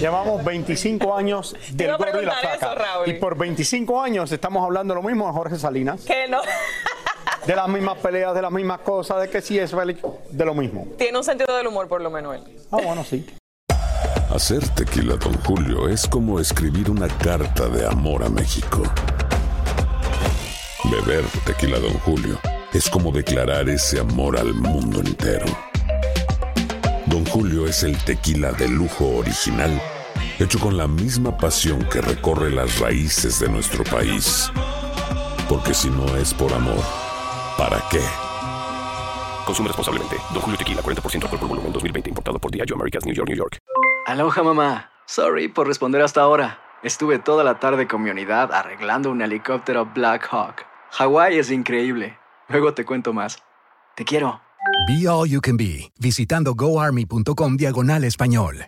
Llevamos 0.00 0.44
25 0.44 1.16
años 1.16 1.56
del 1.72 1.86
iba 1.88 1.94
a 1.94 1.98
gordo 1.98 2.22
y 2.22 2.26
la 2.26 2.32
preguntar 2.32 2.58
flaca. 2.58 2.66
eso, 2.72 2.74
Raúl. 2.74 3.08
y 3.08 3.12
por 3.14 3.36
25 3.38 4.00
años 4.02 4.32
estamos 4.32 4.62
hablando 4.64 4.94
lo 4.94 5.02
mismo 5.02 5.26
de 5.26 5.32
Jorge 5.32 5.56
Salinas. 5.58 6.02
Que 6.04 6.28
no. 6.28 6.40
De 7.46 7.54
las 7.54 7.68
mismas 7.68 7.98
peleas, 7.98 8.34
de 8.34 8.42
las 8.42 8.50
mismas 8.52 8.80
cosas, 8.80 9.20
de 9.20 9.28
que 9.28 9.40
sí 9.42 9.58
es 9.58 9.70
feliz, 9.70 9.98
de 10.30 10.44
lo 10.44 10.54
mismo. 10.54 10.86
Tiene 10.96 11.18
un 11.18 11.24
sentido 11.24 11.54
del 11.56 11.66
humor, 11.66 11.88
por 11.88 12.00
lo 12.00 12.10
menos 12.10 12.36
él. 12.36 12.42
Ah, 12.70 12.78
bueno, 12.82 13.04
sí. 13.04 13.26
Hacer 14.34 14.66
tequila, 14.70 15.16
Don 15.16 15.34
Julio, 15.44 15.88
es 15.88 16.06
como 16.06 16.40
escribir 16.40 16.90
una 16.90 17.06
carta 17.08 17.68
de 17.68 17.86
amor 17.86 18.24
a 18.24 18.28
México. 18.30 18.82
Beber 20.90 21.24
tequila, 21.44 21.78
Don 21.78 21.92
Julio, 22.00 22.38
es 22.72 22.88
como 22.88 23.12
declarar 23.12 23.68
ese 23.68 24.00
amor 24.00 24.38
al 24.38 24.54
mundo 24.54 25.00
entero. 25.00 25.46
Don 27.14 27.24
Julio 27.26 27.64
es 27.68 27.84
el 27.84 27.96
tequila 28.02 28.50
de 28.50 28.66
lujo 28.66 29.18
original, 29.18 29.80
hecho 30.40 30.58
con 30.58 30.76
la 30.76 30.88
misma 30.88 31.38
pasión 31.38 31.88
que 31.88 32.00
recorre 32.00 32.50
las 32.50 32.80
raíces 32.80 33.38
de 33.38 33.48
nuestro 33.48 33.84
país. 33.84 34.50
Porque 35.48 35.74
si 35.74 35.90
no 35.90 36.16
es 36.16 36.34
por 36.34 36.52
amor, 36.52 36.82
¿para 37.56 37.80
qué? 37.88 38.00
Consume 39.46 39.68
responsablemente. 39.68 40.16
Don 40.32 40.42
Julio 40.42 40.58
Tequila, 40.58 40.82
40% 40.82 41.22
alcohol 41.22 41.38
por 41.38 41.48
volumen, 41.48 41.72
2020. 41.72 42.10
Importado 42.10 42.40
por 42.40 42.50
Diageo 42.50 42.74
Americas, 42.74 43.06
New 43.06 43.14
York, 43.14 43.28
New 43.28 43.38
York. 43.38 43.58
Aloha 44.06 44.42
mamá. 44.42 44.90
Sorry 45.06 45.46
por 45.46 45.68
responder 45.68 46.02
hasta 46.02 46.20
ahora. 46.20 46.58
Estuve 46.82 47.20
toda 47.20 47.44
la 47.44 47.60
tarde 47.60 47.86
con 47.86 48.02
mi 48.02 48.10
unidad 48.10 48.52
arreglando 48.52 49.12
un 49.12 49.22
helicóptero 49.22 49.86
Black 49.94 50.26
Hawk. 50.32 50.66
Hawái 50.90 51.38
es 51.38 51.52
increíble. 51.52 52.18
Luego 52.48 52.74
te 52.74 52.84
cuento 52.84 53.12
más. 53.12 53.40
Te 53.94 54.04
quiero. 54.04 54.43
Be 54.86 55.06
All 55.08 55.28
You 55.28 55.40
Can 55.40 55.56
Be, 55.56 55.90
visitando 55.98 56.54
goarmy.com 56.54 57.56
diagonal 57.56 58.04
español. 58.04 58.66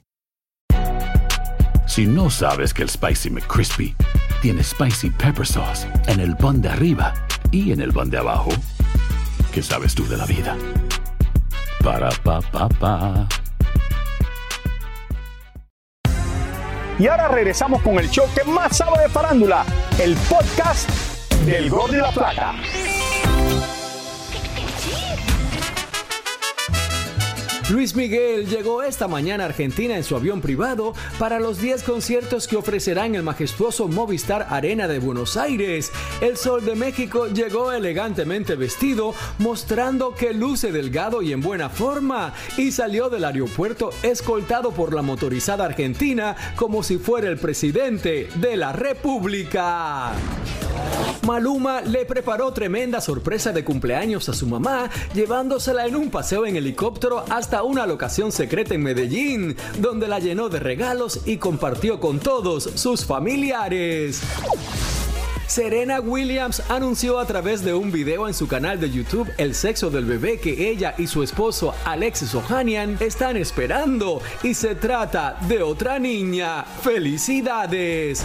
Si 1.86 2.06
no 2.06 2.30
sabes 2.30 2.74
que 2.74 2.82
el 2.82 2.90
Spicy 2.90 3.30
McCrispy 3.30 3.94
tiene 4.42 4.62
Spicy 4.62 5.10
Pepper 5.10 5.46
Sauce 5.46 5.86
en 6.08 6.20
el 6.20 6.36
pan 6.36 6.60
de 6.60 6.68
arriba 6.68 7.14
y 7.52 7.72
en 7.72 7.80
el 7.80 7.92
pan 7.92 8.10
de 8.10 8.18
abajo, 8.18 8.50
¿qué 9.52 9.62
sabes 9.62 9.94
tú 9.94 10.06
de 10.06 10.16
la 10.16 10.26
vida? 10.26 10.56
Para, 11.82 12.10
pa, 12.22 12.40
pa, 12.40 12.68
pa. 12.68 13.28
Y 16.98 17.06
ahora 17.06 17.28
regresamos 17.28 17.82
con 17.82 17.98
el 17.98 18.10
show 18.10 18.26
que 18.34 18.42
más 18.50 18.76
sabe 18.76 19.02
de 19.02 19.08
farándula, 19.08 19.64
el 19.98 20.16
podcast 20.28 20.90
del 21.44 21.70
gordo 21.70 21.94
y 21.94 22.00
la 22.00 22.10
flaca. 22.10 22.54
Luis 27.68 27.96
Miguel 27.96 28.46
llegó 28.46 28.84
esta 28.84 29.08
mañana 29.08 29.42
a 29.42 29.46
Argentina 29.48 29.96
en 29.96 30.04
su 30.04 30.14
avión 30.14 30.40
privado 30.40 30.94
para 31.18 31.40
los 31.40 31.60
10 31.60 31.82
conciertos 31.82 32.46
que 32.46 32.54
ofrecerá 32.54 33.06
en 33.06 33.16
el 33.16 33.24
majestuoso 33.24 33.88
Movistar 33.88 34.46
Arena 34.50 34.86
de 34.86 35.00
Buenos 35.00 35.36
Aires. 35.36 35.90
El 36.20 36.36
Sol 36.36 36.64
de 36.64 36.76
México 36.76 37.26
llegó 37.26 37.72
elegantemente 37.72 38.54
vestido, 38.54 39.14
mostrando 39.38 40.14
que 40.14 40.32
luce 40.32 40.70
delgado 40.70 41.22
y 41.22 41.32
en 41.32 41.40
buena 41.40 41.68
forma, 41.68 42.34
y 42.56 42.70
salió 42.70 43.10
del 43.10 43.24
aeropuerto 43.24 43.90
escoltado 44.04 44.70
por 44.70 44.94
la 44.94 45.02
motorizada 45.02 45.64
argentina 45.64 46.36
como 46.54 46.84
si 46.84 46.98
fuera 46.98 47.28
el 47.28 47.36
presidente 47.36 48.28
de 48.36 48.56
la 48.56 48.72
República. 48.74 50.12
Maluma 51.26 51.80
le 51.80 52.04
preparó 52.04 52.52
tremenda 52.52 53.00
sorpresa 53.00 53.52
de 53.52 53.64
cumpleaños 53.64 54.28
a 54.28 54.32
su 54.32 54.46
mamá, 54.46 54.88
llevándosela 55.12 55.86
en 55.86 55.96
un 55.96 56.10
paseo 56.10 56.46
en 56.46 56.56
helicóptero 56.56 57.24
hasta 57.28 57.62
una 57.62 57.86
locación 57.86 58.30
secreta 58.30 58.74
en 58.74 58.82
Medellín, 58.82 59.56
donde 59.78 60.06
la 60.06 60.20
llenó 60.20 60.48
de 60.48 60.60
regalos 60.60 61.20
y 61.26 61.38
compartió 61.38 61.98
con 61.98 62.20
todos 62.20 62.70
sus 62.74 63.04
familiares. 63.04 64.22
Serena 65.46 66.00
Williams 66.00 66.62
anunció 66.68 67.18
a 67.18 67.26
través 67.26 67.64
de 67.64 67.72
un 67.72 67.92
video 67.92 68.26
en 68.26 68.34
su 68.34 68.48
canal 68.48 68.80
de 68.80 68.90
YouTube 68.90 69.30
el 69.38 69.54
sexo 69.54 69.90
del 69.90 70.04
bebé 70.04 70.38
que 70.38 70.68
ella 70.70 70.94
y 70.98 71.06
su 71.06 71.22
esposo 71.22 71.72
Alexis 71.84 72.34
Ohanian 72.34 72.96
están 73.00 73.36
esperando 73.36 74.20
y 74.42 74.54
se 74.54 74.74
trata 74.74 75.38
de 75.48 75.62
otra 75.62 75.98
niña. 75.98 76.64
¡Felicidades! 76.82 78.24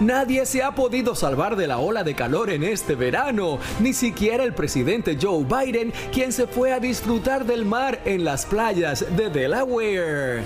Nadie 0.00 0.46
se 0.46 0.62
ha 0.62 0.74
podido 0.74 1.14
salvar 1.14 1.56
de 1.56 1.66
la 1.66 1.78
ola 1.78 2.04
de 2.04 2.14
calor 2.14 2.48
en 2.48 2.62
este 2.62 2.94
verano, 2.94 3.58
ni 3.80 3.92
siquiera 3.92 4.44
el 4.44 4.54
presidente 4.54 5.18
Joe 5.20 5.44
Biden, 5.44 5.92
quien 6.10 6.32
se 6.32 6.46
fue 6.46 6.72
a 6.72 6.80
disfrutar 6.80 7.44
del 7.44 7.66
mar 7.66 8.00
en 8.06 8.24
las 8.24 8.46
playas 8.46 9.04
de 9.14 9.28
Delaware. 9.28 10.42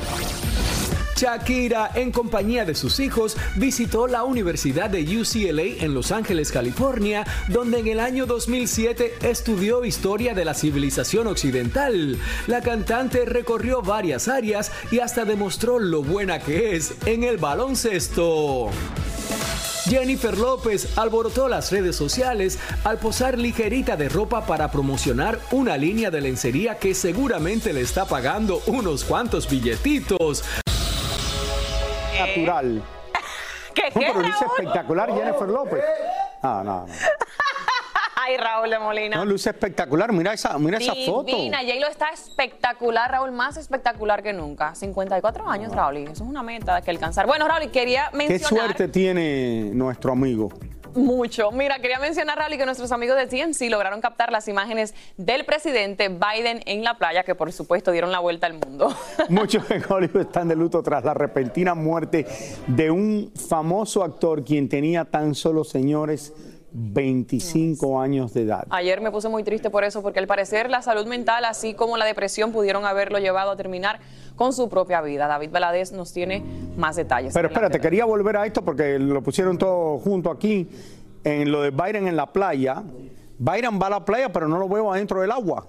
Shakira, 1.16 1.92
en 1.94 2.11
compañía 2.11 2.64
de 2.64 2.75
sus 2.75 2.99
hijos, 2.99 3.37
visitó 3.54 4.08
la 4.08 4.25
Universidad 4.25 4.90
de 4.90 5.02
UCLA 5.02 5.84
en 5.84 5.94
Los 5.94 6.11
Ángeles, 6.11 6.50
California, 6.50 7.25
donde 7.49 7.78
en 7.78 7.87
el 7.87 8.00
año 8.00 8.26
2007 8.26 9.14
estudió 9.23 9.84
historia 9.84 10.34
de 10.34 10.44
la 10.44 10.54
civilización 10.54 11.28
occidental. 11.28 12.18
La 12.49 12.61
cantante 12.61 13.25
recorrió 13.25 13.82
varias 13.82 14.26
áreas 14.26 14.73
y 14.90 14.99
hasta 14.99 15.25
demostró 15.25 15.78
lo 15.78 16.02
buena 16.02 16.40
que 16.40 16.75
es 16.75 16.94
en 17.06 17.23
el 17.23 17.37
baloncesto. 17.37 18.70
Jennifer 19.84 20.36
López 20.38 20.96
alborotó 20.96 21.48
las 21.48 21.70
redes 21.70 21.94
sociales 21.94 22.58
al 22.84 22.98
posar 22.98 23.38
ligerita 23.38 23.96
de 23.96 24.08
ropa 24.08 24.46
para 24.46 24.70
promocionar 24.70 25.38
una 25.50 25.76
línea 25.76 26.10
de 26.10 26.22
lencería 26.22 26.78
que 26.78 26.94
seguramente 26.94 27.72
le 27.72 27.82
está 27.82 28.06
pagando 28.06 28.62
unos 28.66 29.04
cuantos 29.04 29.48
billetitos. 29.48 30.44
Natural. 32.18 32.82
¿Qué, 33.74 33.82
No, 33.94 34.00
qué, 34.00 34.06
pero 34.14 34.28
espectacular 34.28 35.12
Jennifer 35.12 35.48
López. 35.48 35.84
Ah, 36.42 36.62
no, 36.64 36.86
no. 36.86 36.94
Ay, 38.26 38.37
Raúl 38.37 38.71
de 38.71 38.78
Molina. 38.78 39.16
No, 39.16 39.25
luce 39.25 39.50
espectacular. 39.50 40.12
Mira 40.12 40.33
esa, 40.33 40.59
mira 40.59 40.78
esa 40.78 40.95
foto. 40.95 41.25
Divina, 41.25 41.59
J-Lo 41.59 41.88
está 41.88 42.09
espectacular, 42.11 43.11
Raúl, 43.11 43.33
más 43.33 43.57
espectacular 43.57 44.23
que 44.23 44.33
nunca. 44.33 44.75
54 44.75 45.49
años, 45.49 45.73
Raúl, 45.73 45.99
y 45.99 46.02
eso 46.04 46.12
es 46.12 46.21
una 46.31 46.43
meta 46.43 46.81
que 46.81 46.90
alcanzar. 46.90 47.26
Bueno, 47.26 47.47
Raúl, 47.47 47.71
quería 47.71 48.09
Qué 48.11 48.16
mencionar 48.16 48.49
suerte 48.49 48.88
tiene 48.88 49.71
nuestro 49.75 50.12
amigo. 50.12 50.49
mucho. 50.95 51.50
Mira, 51.50 51.81
quería 51.81 51.99
mencionar, 51.99 52.38
Raúl, 52.38 52.57
que 52.57 52.64
nuestros 52.64 52.93
amigos 52.93 53.16
de 53.16 53.26
TMC 53.26 53.69
lograron 53.69 54.00
captar 54.00 54.31
las 54.33 54.49
imágenes 54.49 54.95
del 55.19 55.45
presidente 55.45 56.09
Biden 56.09 56.62
en 56.66 56.83
la 56.85 56.97
playa, 56.97 57.25
que 57.25 57.35
por 57.35 57.52
supuesto 57.52 57.90
dieron 57.93 58.11
la 58.12 58.21
vuelta 58.21 58.47
al 58.47 58.54
mundo. 58.54 58.95
Muchos 59.28 59.71
en 59.71 59.83
Hollywood 59.87 60.23
están 60.23 60.49
de 60.49 60.57
luto 60.57 60.83
tras 60.83 61.04
la 61.04 61.12
repentina 61.12 61.75
muerte 61.75 62.26
de 62.69 62.90
un 62.90 63.33
famoso 63.49 64.02
actor 64.02 64.45
quien 64.45 64.69
tenía 64.69 65.04
tan 65.04 65.35
solo, 65.35 65.64
señores, 65.64 66.33
25 66.75 68.00
años 68.00 68.35
de 68.35 68.43
edad. 68.43 68.66
Ayer 68.71 69.00
me 69.00 69.12
puse 69.12 69.28
muy 69.28 69.45
triste 69.45 69.71
por 69.71 69.85
eso, 69.85 70.02
porque 70.02 70.19
al 70.19 70.26
parecer 70.26 70.69
la 70.69 70.83
salud 70.83 71.07
mental, 71.07 71.45
así 71.45 71.75
como 71.75 71.97
la 71.97 72.04
depresión, 72.04 72.50
pudieron 72.50 72.85
haberlo 72.85 73.21
llevado 73.21 73.52
a 73.52 73.57
terminar 73.57 74.00
con 74.35 74.52
su 74.52 74.69
propia 74.69 75.00
vida. 75.00 75.28
David 75.28 75.50
Valadez 75.50 75.93
nos 75.93 76.12
tiene 76.12 76.43
más 76.76 76.97
detalles. 76.97 77.33
Pero 77.33 77.49
espérate, 77.49 77.81
quería 77.81 78.04
volver 78.04 78.37
a 78.37 78.47
esto 78.47 78.62
porque 78.62 78.99
lo 78.99 79.23
pusieron 79.23 79.57
todo 79.57 79.99
junto 79.99 80.31
aquí 80.31 80.69
en 81.23 81.52
lo 81.52 81.62
de 81.62 81.71
Byron 81.71 82.09
en 82.09 82.16
la 82.16 82.33
playa. 82.33 82.83
Byron 83.38 83.81
va 83.81 83.87
a 83.87 83.90
la 83.90 84.04
playa, 84.04 84.33
pero 84.33 84.49
no 84.49 84.59
lo 84.59 84.69
veo 84.69 84.93
adentro 84.93 85.21
del 85.21 85.31
agua. 85.31 85.66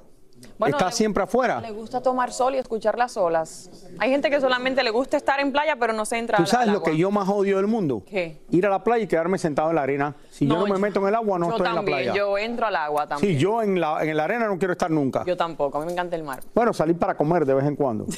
Bueno, 0.58 0.78
Está 0.78 0.88
le- 0.90 0.96
siempre 0.96 1.24
afuera. 1.24 1.60
Le 1.60 1.72
gusta 1.72 2.02
tomar 2.02 2.32
sol 2.32 2.56
y 2.56 2.58
escuchar 2.58 2.98
las 2.98 3.18
olas. 3.18 3.70
Hay 4.00 4.10
gente 4.10 4.30
que 4.30 4.40
solamente 4.40 4.84
le 4.84 4.90
gusta 4.90 5.18
estar 5.18 5.40
en 5.42 5.52
playa, 5.52 5.76
pero 5.78 5.92
no 5.92 6.06
se 6.06 6.18
entra 6.18 6.38
¿Tú 6.38 6.46
sabes 6.46 6.70
al 6.70 6.74
lo 6.74 6.82
que 6.84 6.96
yo 6.96 7.12
más 7.12 7.28
odio 7.28 7.58
del 7.58 7.68
mundo? 7.68 8.04
¿Qué? 8.10 8.42
Ir 8.52 8.66
a 8.66 8.70
la 8.70 8.84
playa 8.84 9.04
y 9.04 9.08
quedarme 9.08 9.38
sentado 9.38 9.70
en 9.70 9.76
la 9.76 9.82
arena. 9.84 10.16
Si 10.32 10.48
yo 10.48 10.56
no 10.58 10.66
me 10.68 10.78
meto 10.80 11.02
en 11.02 11.08
el 11.08 11.16
agua, 11.16 11.38
no 11.40 11.50
estoy 11.50 11.60
en 11.60 11.64
la 11.74 11.76
también, 11.80 11.98
playa. 11.98 12.14
Yo 12.16 12.38
entro 12.38 12.66
al 12.68 12.76
agua 12.76 13.08
también. 13.08 13.34
Sí, 13.34 13.38
yo 13.40 13.62
en 13.62 13.80
la, 13.82 14.02
en 14.04 14.16
la 14.16 14.24
arena 14.24 14.48
no 14.48 14.58
quiero 14.58 14.72
estar 14.72 14.90
nunca. 14.90 15.24
Yo 15.26 15.36
tampoco, 15.36 15.78
a 15.78 15.82
mí 15.82 15.88
me 15.88 15.92
encanta 15.92 16.16
el 16.16 16.24
mar. 16.24 16.40
Bueno, 16.54 16.74
salir 16.74 16.98
para 16.98 17.16
comer 17.16 17.46
de 17.46 17.54
vez 17.54 17.66
en 17.66 17.76
cuando. 17.76 18.06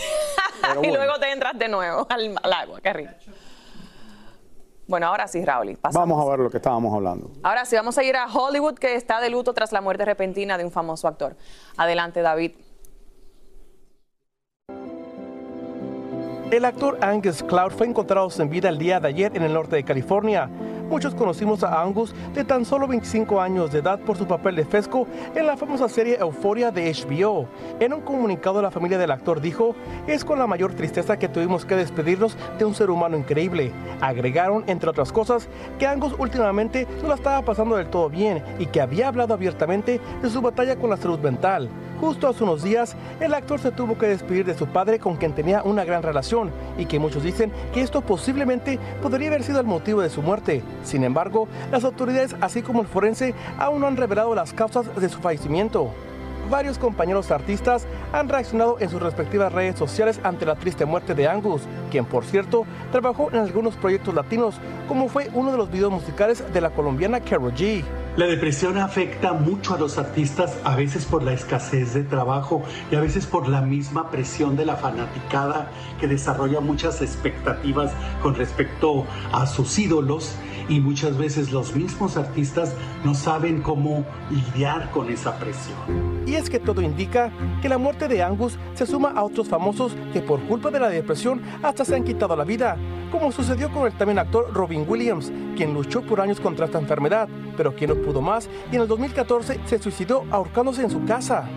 Y 0.83 0.87
luego 0.91 1.13
te 1.19 1.31
entras 1.31 1.57
de 1.57 1.69
nuevo 1.69 2.05
al, 2.09 2.35
al 2.43 2.53
agua. 2.53 2.81
Qué 2.81 2.91
rico. 2.91 3.11
Bueno, 4.87 5.07
ahora 5.07 5.27
sí, 5.27 5.43
Raúl. 5.43 5.77
pasamos. 5.79 6.07
Vamos 6.07 6.25
a 6.25 6.29
ver 6.31 6.39
lo 6.39 6.49
que 6.49 6.57
estábamos 6.57 6.93
hablando. 6.93 7.29
Ahora 7.43 7.65
sí, 7.65 7.75
vamos 7.75 7.97
a 7.97 8.03
ir 8.03 8.15
a 8.15 8.25
Hollywood, 8.25 8.75
que 8.75 8.95
está 8.95 9.19
de 9.19 9.29
luto 9.29 9.53
tras 9.53 9.71
la 9.71 9.81
muerte 9.81 10.05
repentina 10.05 10.57
de 10.57 10.63
un 10.63 10.71
famoso 10.71 11.07
actor. 11.07 11.35
Adelante, 11.75 12.21
David. 12.21 12.53
El 16.49 16.63
actor 16.63 16.97
Angus 17.01 17.43
Cloud 17.43 17.71
fue 17.71 17.87
encontrado 17.87 18.29
sin 18.29 18.49
vida 18.49 18.69
el 18.69 18.77
día 18.77 19.01
de 19.01 19.09
ayer 19.09 19.35
en 19.35 19.43
el 19.43 19.53
norte 19.53 19.75
de 19.75 19.83
California. 19.83 20.49
Muchos 20.89 21.13
conocimos 21.15 21.63
a 21.63 21.81
Angus 21.81 22.15
de 22.33 22.45
tan 22.45 22.63
solo 22.63 22.87
25 22.87 23.41
años 23.41 23.73
de 23.73 23.79
edad 23.79 23.99
por 23.99 24.17
su 24.17 24.25
papel 24.25 24.55
de 24.55 24.63
Fesco 24.63 25.05
en 25.35 25.45
la 25.45 25.57
famosa 25.57 25.89
serie 25.89 26.17
Euforia 26.17 26.71
de 26.71 26.89
HBO. 26.91 27.47
En 27.81 27.91
un 27.91 28.01
comunicado, 28.01 28.61
la 28.61 28.71
familia 28.71 28.97
del 28.97 29.11
actor 29.11 29.41
dijo: 29.41 29.75
Es 30.07 30.23
con 30.23 30.39
la 30.39 30.47
mayor 30.47 30.73
tristeza 30.75 31.19
que 31.19 31.27
tuvimos 31.27 31.65
que 31.65 31.75
despedirnos 31.75 32.37
de 32.57 32.63
un 32.63 32.73
ser 32.73 32.89
humano 32.89 33.17
increíble. 33.17 33.73
Agregaron, 33.99 34.63
entre 34.67 34.89
otras 34.89 35.11
cosas, 35.11 35.49
que 35.77 35.85
Angus 35.85 36.15
últimamente 36.17 36.87
no 37.01 37.09
la 37.09 37.15
estaba 37.15 37.41
pasando 37.41 37.75
del 37.75 37.89
todo 37.89 38.09
bien 38.09 38.41
y 38.57 38.67
que 38.67 38.79
había 38.79 39.09
hablado 39.09 39.33
abiertamente 39.33 39.99
de 40.21 40.29
su 40.29 40.41
batalla 40.41 40.77
con 40.77 40.89
la 40.89 40.97
salud 40.97 41.19
mental. 41.19 41.69
Justo 41.99 42.27
hace 42.27 42.43
unos 42.43 42.61
días, 42.61 42.95
el 43.19 43.33
actor 43.33 43.59
se 43.59 43.71
tuvo 43.71 43.97
que 43.97 44.05
despedir 44.05 44.45
de 44.45 44.55
su 44.55 44.67
padre 44.67 44.99
con 44.99 45.15
quien 45.15 45.33
tenía 45.33 45.63
una 45.63 45.83
gran 45.83 46.03
relación 46.03 46.51
y 46.77 46.85
que 46.85 46.99
muchos 46.99 47.23
dicen 47.23 47.51
que 47.73 47.81
esto 47.81 48.01
posiblemente 48.01 48.77
podría 49.01 49.29
haber 49.29 49.43
sido 49.43 49.59
el 49.59 49.65
motivo 49.65 50.01
de 50.01 50.11
su 50.11 50.21
muerte. 50.21 50.61
Sin 50.83 51.03
embargo, 51.03 51.47
las 51.71 51.83
autoridades, 51.83 52.35
así 52.39 52.61
como 52.61 52.81
el 52.81 52.87
forense, 52.87 53.33
aún 53.57 53.81
no 53.81 53.87
han 53.87 53.97
revelado 53.97 54.35
las 54.35 54.53
causas 54.53 54.85
de 54.95 55.09
su 55.09 55.19
fallecimiento. 55.19 55.89
Varios 56.51 56.77
compañeros 56.77 57.31
artistas 57.31 57.87
han 58.13 58.29
reaccionado 58.29 58.77
en 58.79 58.89
sus 58.89 59.01
respectivas 59.01 59.51
redes 59.51 59.77
sociales 59.77 60.19
ante 60.23 60.45
la 60.45 60.55
triste 60.55 60.85
muerte 60.85 61.15
de 61.15 61.27
Angus, 61.27 61.63
quien 61.89 62.05
por 62.05 62.23
cierto 62.23 62.65
trabajó 62.91 63.29
en 63.31 63.39
algunos 63.39 63.75
proyectos 63.75 64.13
latinos, 64.13 64.61
como 64.87 65.09
fue 65.09 65.29
uno 65.33 65.51
de 65.51 65.57
los 65.57 65.71
videos 65.71 65.91
musicales 65.91 66.43
de 66.53 66.61
la 66.61 66.69
colombiana 66.69 67.19
Karol 67.19 67.53
G. 67.53 67.83
La 68.17 68.25
depresión 68.25 68.79
afecta 68.79 69.33
mucho 69.33 69.75
a 69.75 69.77
los 69.77 69.99
artistas, 69.99 70.57
a 70.63 70.75
veces 70.75 71.05
por 71.05 71.21
la 71.21 71.33
escasez 71.33 71.93
de 71.93 72.03
trabajo 72.03 72.63
y 72.91 72.95
a 72.95 72.99
veces 72.99 73.27
por 73.27 73.47
la 73.47 73.61
misma 73.61 74.09
presión 74.09 74.55
de 74.55 74.65
la 74.65 74.75
fanaticada 74.75 75.69
que 75.99 76.07
desarrolla 76.07 76.59
muchas 76.59 77.03
expectativas 77.03 77.91
con 78.23 78.33
respecto 78.33 79.05
a 79.31 79.45
sus 79.45 79.77
ídolos 79.77 80.35
y 80.67 80.79
muchas 80.79 81.15
veces 81.15 81.51
los 81.51 81.75
mismos 81.75 82.17
artistas 82.17 82.73
no 83.05 83.13
saben 83.13 83.61
cómo 83.61 84.03
lidiar 84.31 84.89
con 84.89 85.11
esa 85.11 85.37
presión. 85.37 86.23
Y 86.25 86.33
es 86.33 86.49
que 86.49 86.59
todo 86.59 86.81
indica 86.81 87.31
que 87.61 87.69
la 87.69 87.77
muerte 87.77 88.07
de 88.07 88.23
Angus 88.23 88.57
se 88.73 88.87
suma 88.87 89.11
a 89.11 89.23
otros 89.23 89.47
famosos 89.47 89.95
que 90.11 90.21
por 90.21 90.41
culpa 90.41 90.71
de 90.71 90.79
la 90.79 90.89
depresión 90.89 91.41
hasta 91.61 91.85
se 91.85 91.95
han 91.95 92.03
quitado 92.03 92.35
la 92.35 92.43
vida, 92.45 92.77
como 93.11 93.31
sucedió 93.31 93.71
con 93.71 93.85
el 93.85 93.93
también 93.93 94.19
actor 94.19 94.53
Robin 94.53 94.85
Williams, 94.87 95.31
quien 95.55 95.73
luchó 95.73 96.01
por 96.01 96.21
años 96.21 96.39
contra 96.39 96.65
esta 96.65 96.79
enfermedad, 96.79 97.27
pero 97.55 97.75
quien 97.75 97.89
no 97.89 97.95
pudo 97.95 98.21
más 98.21 98.49
y 98.71 98.75
en 98.75 98.81
el 98.81 98.87
2014 98.87 99.59
se 99.65 99.79
suicidó 99.79 100.25
ahorcándose 100.31 100.83
en 100.83 100.89
su 100.89 101.03
casa. 101.05 101.47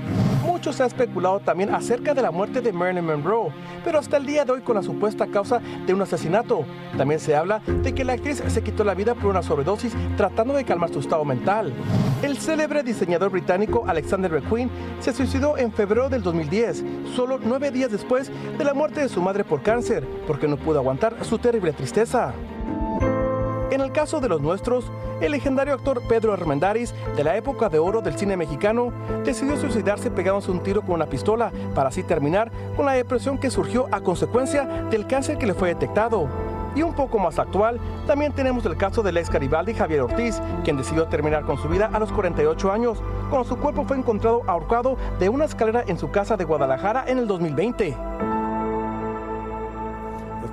Mucho 0.61 0.75
se 0.75 0.83
ha 0.83 0.87
especulado 0.87 1.41
también 1.41 1.75
acerca 1.75 2.13
de 2.13 2.21
la 2.21 2.31
muerte 2.31 2.61
de 2.61 2.71
Marilyn 2.71 3.07
Monroe, 3.07 3.51
pero 3.83 3.99
hasta 3.99 4.19
el 4.19 4.27
día 4.27 4.45
de 4.45 4.53
hoy 4.53 4.61
con 4.61 4.77
la 4.77 4.83
supuesta 4.83 5.27
causa 5.27 5.59
de 5.87 5.95
un 5.95 6.03
asesinato. 6.03 6.67
También 6.99 7.19
se 7.19 7.35
habla 7.35 7.63
de 7.83 7.95
que 7.95 8.05
la 8.05 8.13
actriz 8.13 8.43
se 8.47 8.63
quitó 8.63 8.85
la 8.85 8.93
vida 8.93 9.15
por 9.15 9.31
una 9.31 9.43
sobredosis 9.43 9.95
tratando 10.19 10.53
de 10.53 10.67
calmar 10.67 10.93
su 10.93 11.01
estado 11.01 11.25
mental. 11.25 11.73
El 12.23 12.37
célebre 12.37 12.83
diseñador 12.83 13.31
británico 13.31 13.85
Alexander 13.87 14.31
McQueen 14.31 14.71
se 15.01 15.15
suicidó 15.15 15.57
en 15.57 15.73
febrero 15.73 16.11
del 16.11 16.23
2010, 16.23 16.85
solo 17.17 17.39
nueve 17.43 17.71
días 17.71 17.91
después 17.91 18.31
de 18.59 18.65
la 18.65 18.75
muerte 18.75 19.01
de 19.01 19.09
su 19.09 19.23
madre 19.23 19.45
por 19.45 19.63
cáncer, 19.63 20.07
porque 20.27 20.47
no 20.47 20.59
pudo 20.59 20.81
aguantar 20.81 21.25
su 21.25 21.39
terrible 21.39 21.73
tristeza. 21.73 22.35
En 23.71 23.81
el 23.81 23.93
caso 23.93 24.21
de 24.21 24.29
los 24.29 24.41
nuestros, 24.41 24.91
el 25.21 25.31
legendario 25.31 25.75
actor 25.75 26.03
Pedro 26.09 26.33
Armendáriz, 26.33 26.93
de 27.17 27.23
la 27.23 27.37
época 27.37 27.69
de 27.69 27.79
oro 27.79 28.01
del 28.01 28.19
cine 28.19 28.37
mexicano, 28.37 28.93
decidió 29.25 29.57
suicidarse 29.57 30.11
pegándose 30.11 30.51
un 30.51 30.61
tiro 30.61 30.83
con 30.83 30.97
una 30.97 31.07
pistola 31.07 31.53
para 31.73 31.91
así 31.91 32.03
terminar 32.03 32.51
con 32.77 32.87
la 32.87 32.95
depresión 32.95 33.39
que 33.39 33.49
surgió 33.49 33.87
a 33.93 34.01
consecuencia 34.01 34.65
del 34.91 35.07
cáncer 35.07 35.39
que 35.39 35.47
le 35.47 35.55
fue 35.55 35.69
detectado. 35.69 36.29
Y 36.75 36.83
un 36.83 36.95
poco 36.95 37.21
más 37.21 37.39
actual, 37.39 37.79
también 38.09 38.33
tenemos 38.33 38.65
el 38.67 38.77
caso 38.77 39.03
del 39.03 39.17
ex 39.17 39.31
Garibaldi 39.31 39.75
Javier 39.75 40.03
Ortiz, 40.03 40.41
quien 40.65 40.77
decidió 40.77 41.07
terminar 41.07 41.45
con 41.45 41.57
su 41.57 41.69
vida 41.69 41.91
a 41.93 41.99
los 42.01 42.11
48 42.11 42.73
años, 42.73 42.99
cuando 43.29 43.49
su 43.49 43.57
cuerpo 43.57 43.85
fue 43.85 43.99
encontrado 43.99 44.43
ahorcado 44.49 44.97
de 45.21 45.29
una 45.29 45.45
escalera 45.45 45.85
en 45.87 45.97
su 45.97 46.11
casa 46.11 46.37
de 46.37 46.45
Guadalajara 46.45 47.05
en 47.07 47.19
el 47.19 47.29
2020. 47.29 47.97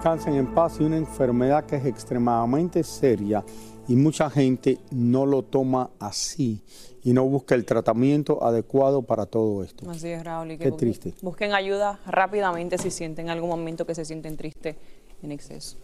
Descansen 0.08 0.36
en 0.36 0.54
paz 0.54 0.78
y 0.80 0.84
una 0.86 0.96
enfermedad 0.96 1.66
que 1.66 1.76
es 1.76 1.86
extremadamente 1.86 2.82
seria 2.82 3.44
y 3.90 3.98
mucha 3.98 4.30
gente 4.30 4.78
no 4.90 5.26
lo 5.26 5.44
toma 5.44 5.90
así 6.00 6.62
y 7.04 7.12
no 7.12 7.26
busca 7.26 7.56
el 7.56 7.66
tratamiento 7.66 8.42
adecuado 8.42 9.02
para 9.02 9.26
todo 9.26 9.62
esto. 9.66 9.92
Así 9.92 10.08
es, 10.08 10.24
Raúl. 10.24 10.52
y 10.52 10.58
que 10.58 10.64
Qué 10.64 10.72
busquen- 10.72 10.78
triste. 10.78 11.14
Busquen 11.22 11.54
ayuda 11.54 12.00
rápidamente 12.06 12.78
si 12.78 12.90
sienten 12.90 13.26
en 13.26 13.32
algún 13.32 13.50
momento 13.50 13.86
que 13.86 13.94
se 13.96 14.06
sienten 14.06 14.38
tristes 14.38 14.78
en 15.22 15.34
exceso. 15.34 15.76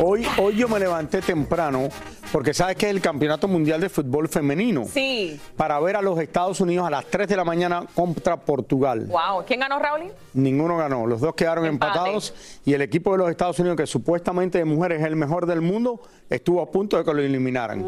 Hoy, 0.00 0.24
hoy 0.40 0.54
yo 0.56 0.68
me 0.68 0.78
levanté 0.78 1.20
temprano 1.20 1.88
porque 2.30 2.52
sabes 2.54 2.76
que 2.76 2.86
es 2.86 2.92
el 2.92 3.00
Campeonato 3.00 3.48
Mundial 3.48 3.80
de 3.80 3.88
Fútbol 3.88 4.28
Femenino 4.28 4.84
Sí. 4.84 5.40
para 5.56 5.80
ver 5.80 5.96
a 5.96 6.02
los 6.02 6.20
Estados 6.20 6.60
Unidos 6.60 6.86
a 6.86 6.90
las 6.90 7.06
3 7.06 7.26
de 7.26 7.36
la 7.36 7.44
mañana 7.44 7.84
contra 7.94 8.36
Portugal. 8.36 9.06
Wow. 9.08 9.44
¿Quién 9.46 9.60
ganó, 9.60 9.78
Raúl? 9.78 10.12
Ninguno 10.34 10.76
ganó, 10.76 11.06
los 11.06 11.20
dos 11.20 11.34
quedaron 11.34 11.64
Empate. 11.64 11.92
empatados 11.98 12.34
y 12.64 12.74
el 12.74 12.82
equipo 12.82 13.12
de 13.12 13.18
los 13.18 13.30
Estados 13.30 13.58
Unidos, 13.58 13.76
que 13.76 13.86
supuestamente 13.86 14.58
de 14.58 14.64
mujeres 14.66 15.00
es 15.00 15.06
el 15.06 15.16
mejor 15.16 15.46
del 15.46 15.62
mundo, 15.62 16.00
estuvo 16.30 16.60
a 16.60 16.70
punto 16.70 16.96
de 16.98 17.04
que 17.04 17.12
lo 17.14 17.20
eliminaran. 17.20 17.84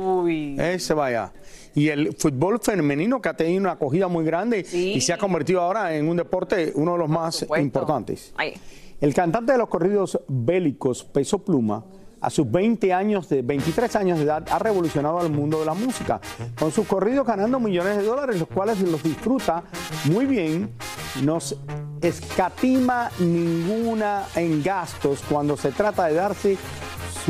Ese 0.58 0.94
vaya. 0.94 1.32
Y 1.74 1.88
el 1.88 2.16
fútbol 2.16 2.58
femenino 2.60 3.20
que 3.20 3.28
ha 3.28 3.34
tenido 3.34 3.60
una 3.60 3.72
acogida 3.72 4.08
muy 4.08 4.24
grande 4.24 4.66
y 4.72 5.00
se 5.00 5.12
ha 5.12 5.18
convertido 5.18 5.60
ahora 5.60 5.94
en 5.94 6.08
un 6.08 6.16
deporte 6.16 6.72
uno 6.74 6.92
de 6.94 6.98
los 6.98 7.08
más 7.08 7.46
importantes. 7.58 8.32
Ahí. 8.36 8.54
El 9.00 9.14
cantante 9.14 9.52
de 9.52 9.58
los 9.58 9.68
corridos 9.68 10.20
bélicos 10.28 11.04
Peso 11.04 11.38
Pluma, 11.38 11.82
a 12.20 12.28
sus 12.28 12.50
20 12.50 12.92
años 12.92 13.30
de 13.30 13.40
23 13.40 13.96
años 13.96 14.18
de 14.18 14.24
edad, 14.24 14.46
ha 14.50 14.58
revolucionado 14.58 15.18
al 15.18 15.30
mundo 15.30 15.60
de 15.60 15.64
la 15.64 15.72
música, 15.72 16.20
con 16.58 16.70
sus 16.70 16.86
corridos 16.86 17.26
ganando 17.26 17.58
millones 17.58 17.96
de 17.96 18.02
dólares, 18.02 18.38
los 18.38 18.48
cuales 18.48 18.78
los 18.82 19.02
disfruta 19.02 19.62
muy 20.04 20.26
bien, 20.26 20.74
nos 21.22 21.56
escatima 22.02 23.10
ninguna 23.20 24.24
en 24.36 24.62
gastos 24.62 25.22
cuando 25.30 25.56
se 25.56 25.72
trata 25.72 26.04
de 26.04 26.14
darse 26.14 26.58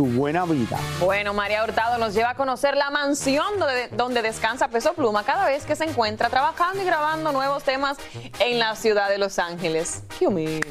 su 0.00 0.06
buena 0.06 0.46
vida. 0.46 0.78
Bueno, 0.98 1.34
María 1.34 1.62
Hurtado 1.62 1.98
nos 1.98 2.14
lleva 2.14 2.30
a 2.30 2.34
conocer 2.34 2.74
la 2.74 2.88
mansión 2.88 3.58
donde, 3.58 3.88
donde 3.88 4.22
descansa 4.22 4.68
Peso 4.68 4.94
Pluma 4.94 5.24
cada 5.24 5.44
vez 5.44 5.66
que 5.66 5.76
se 5.76 5.84
encuentra 5.84 6.30
trabajando 6.30 6.80
y 6.80 6.86
grabando 6.86 7.32
nuevos 7.32 7.64
temas 7.64 7.98
en 8.38 8.58
la 8.58 8.76
ciudad 8.76 9.10
de 9.10 9.18
Los 9.18 9.38
Ángeles. 9.38 10.04
Qué 10.18 10.26
humilde. 10.26 10.66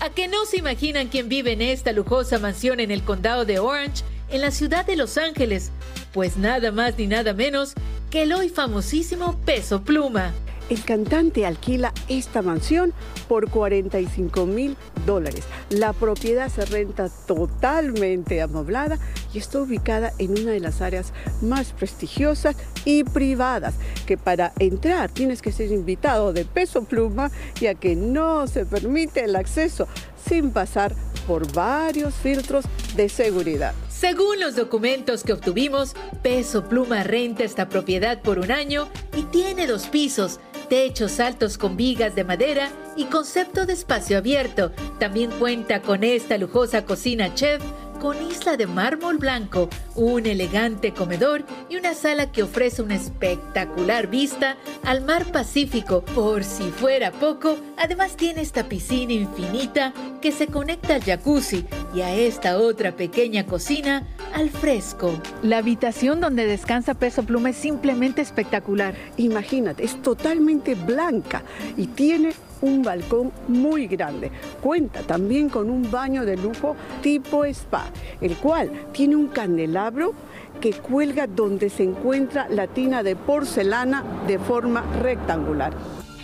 ¿A 0.00 0.10
que 0.10 0.28
no 0.28 0.44
se 0.44 0.58
imaginan 0.58 1.08
quién 1.08 1.30
vive 1.30 1.52
en 1.52 1.62
esta 1.62 1.92
lujosa 1.92 2.38
mansión 2.38 2.78
en 2.78 2.90
el 2.90 3.04
condado 3.04 3.46
de 3.46 3.58
Orange, 3.58 4.04
en 4.28 4.42
la 4.42 4.50
ciudad 4.50 4.84
de 4.84 4.96
Los 4.96 5.16
Ángeles? 5.16 5.72
Pues 6.12 6.36
nada 6.36 6.72
más 6.72 6.98
ni 6.98 7.06
nada 7.06 7.32
menos 7.32 7.72
que 8.10 8.24
el 8.24 8.34
hoy 8.34 8.50
famosísimo 8.50 9.40
Peso 9.46 9.82
Pluma. 9.82 10.34
El 10.70 10.84
cantante 10.84 11.44
alquila 11.46 11.92
esta 12.08 12.42
mansión 12.42 12.94
por 13.28 13.50
45 13.50 14.46
mil 14.46 14.76
dólares. 15.04 15.44
La 15.68 15.92
propiedad 15.92 16.48
se 16.48 16.64
renta 16.64 17.10
totalmente 17.26 18.40
amoblada 18.40 18.98
y 19.34 19.38
está 19.38 19.60
ubicada 19.60 20.12
en 20.18 20.30
una 20.30 20.52
de 20.52 20.60
las 20.60 20.80
áreas 20.80 21.12
más 21.42 21.72
prestigiosas 21.72 22.56
y 22.84 23.02
privadas, 23.02 23.74
que 24.06 24.16
para 24.16 24.52
entrar 24.60 25.10
tienes 25.10 25.42
que 25.42 25.50
ser 25.50 25.72
invitado 25.72 26.32
de 26.32 26.44
peso 26.44 26.84
pluma, 26.84 27.32
ya 27.60 27.74
que 27.74 27.96
no 27.96 28.46
se 28.46 28.64
permite 28.64 29.24
el 29.24 29.34
acceso 29.34 29.88
sin 30.24 30.52
pasar 30.52 30.94
por 31.26 31.52
varios 31.52 32.14
filtros 32.14 32.64
de 32.96 33.08
seguridad. 33.08 33.74
Según 33.88 34.40
los 34.40 34.56
documentos 34.56 35.24
que 35.24 35.32
obtuvimos, 35.32 35.94
Peso 36.22 36.64
Pluma 36.64 37.02
renta 37.02 37.44
esta 37.44 37.68
propiedad 37.68 38.22
por 38.22 38.38
un 38.38 38.50
año 38.50 38.88
y 39.14 39.24
tiene 39.24 39.66
dos 39.66 39.88
pisos, 39.88 40.40
techos 40.70 41.18
altos 41.18 41.58
con 41.58 41.76
vigas 41.76 42.14
de 42.14 42.22
madera 42.22 42.70
y 42.96 43.06
concepto 43.06 43.66
de 43.66 43.72
espacio 43.72 44.16
abierto. 44.16 44.70
También 45.00 45.32
cuenta 45.32 45.82
con 45.82 46.04
esta 46.04 46.38
lujosa 46.38 46.84
cocina 46.86 47.34
chef 47.34 47.60
con 48.00 48.20
isla 48.22 48.56
de 48.56 48.66
mármol 48.66 49.18
blanco, 49.18 49.68
un 49.94 50.26
elegante 50.26 50.92
comedor 50.92 51.44
y 51.68 51.76
una 51.76 51.94
sala 51.94 52.32
que 52.32 52.42
ofrece 52.42 52.82
una 52.82 52.96
espectacular 52.96 54.08
vista 54.08 54.56
al 54.82 55.02
mar 55.02 55.26
Pacífico. 55.30 56.02
Por 56.02 56.42
si 56.42 56.70
fuera 56.70 57.12
poco, 57.12 57.58
además 57.76 58.16
tiene 58.16 58.40
esta 58.40 58.64
piscina 58.64 59.12
infinita 59.12 59.92
que 60.20 60.32
se 60.32 60.46
conecta 60.46 60.94
al 60.94 61.04
jacuzzi, 61.04 61.66
y 61.94 62.02
a 62.02 62.14
esta 62.14 62.58
otra 62.58 62.92
pequeña 62.92 63.46
cocina 63.46 64.06
al 64.34 64.50
fresco. 64.50 65.12
La 65.42 65.58
habitación 65.58 66.20
donde 66.20 66.46
descansa 66.46 66.94
Peso 66.94 67.24
Pluma 67.24 67.50
es 67.50 67.56
simplemente 67.56 68.22
espectacular. 68.22 68.94
Imagínate, 69.16 69.84
es 69.84 70.00
totalmente 70.00 70.74
blanca 70.74 71.42
y 71.76 71.86
tiene 71.88 72.32
un 72.62 72.82
balcón 72.82 73.32
muy 73.48 73.86
grande. 73.86 74.30
Cuenta 74.60 75.00
también 75.02 75.48
con 75.48 75.70
un 75.70 75.90
baño 75.90 76.24
de 76.24 76.36
lujo 76.36 76.76
tipo 77.02 77.44
spa, 77.44 77.90
el 78.20 78.36
cual 78.36 78.70
tiene 78.92 79.16
un 79.16 79.28
candelabro 79.28 80.12
que 80.60 80.72
cuelga 80.72 81.26
donde 81.26 81.70
se 81.70 81.84
encuentra 81.84 82.48
la 82.48 82.66
tina 82.66 83.02
de 83.02 83.16
porcelana 83.16 84.04
de 84.26 84.38
forma 84.38 84.82
rectangular. 85.02 85.72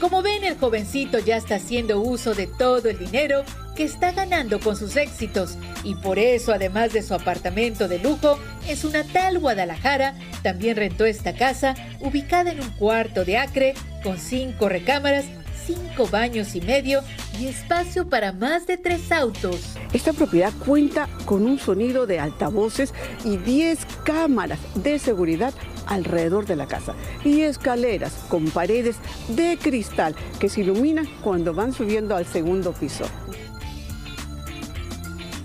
Como 0.01 0.21
ven, 0.21 0.45
el 0.45 0.59
jovencito 0.59 1.19
ya 1.19 1.39
está 1.39 1.55
haciendo 1.55 2.01
uso 2.01 2.35
de 2.35 2.47
todo 2.47 2.91
el 2.91 2.99
dinero 2.99 3.45
que 3.75 3.85
está 3.85 4.13
ganando 4.13 4.61
con 4.61 4.77
sus 4.77 4.97
éxitos 4.97 5.57
y 5.85 5.95
por 5.95 6.19
eso, 6.19 6.53
además 6.53 6.93
de 6.93 7.03
su 7.03 7.15
apartamento 7.15 7.89
de 7.89 7.99
lujo, 7.99 8.39
en 8.69 8.77
su 8.77 8.91
natal 8.91 9.39
Guadalajara, 9.39 10.15
también 10.43 10.77
rentó 10.77 11.07
esta 11.07 11.35
casa 11.35 11.75
ubicada 12.01 12.53
en 12.53 12.61
un 12.61 12.71
cuarto 12.71 13.25
de 13.25 13.39
acre 13.39 13.75
con 14.03 14.19
cinco 14.19 14.69
recámaras 14.69 15.25
cinco 15.67 16.07
baños 16.07 16.55
y 16.55 16.61
medio 16.61 17.01
y 17.39 17.47
espacio 17.47 18.09
para 18.09 18.33
más 18.33 18.67
de 18.67 18.77
tres 18.77 19.11
autos. 19.13 19.77
Esta 19.93 20.13
propiedad 20.13 20.53
cuenta 20.65 21.09
con 21.25 21.47
un 21.47 21.59
sonido 21.59 22.07
de 22.07 22.19
altavoces 22.19 22.95
y 23.25 23.37
10 23.37 23.87
cámaras 24.05 24.59
de 24.75 24.99
seguridad 24.99 25.53
alrededor 25.87 26.47
de 26.47 26.57
la 26.57 26.67
casa 26.67 26.95
y 27.25 27.43
escaleras 27.43 28.13
con 28.29 28.47
paredes 28.47 28.97
de 29.29 29.59
cristal 29.61 30.15
que 30.41 30.49
se 30.49 30.63
iluminan 30.63 31.07
cuando 31.23 31.55
van 31.55 31.73
subiendo 31.73 32.17
al 32.17 32.27
segundo 32.27 32.73
piso. 32.73 33.05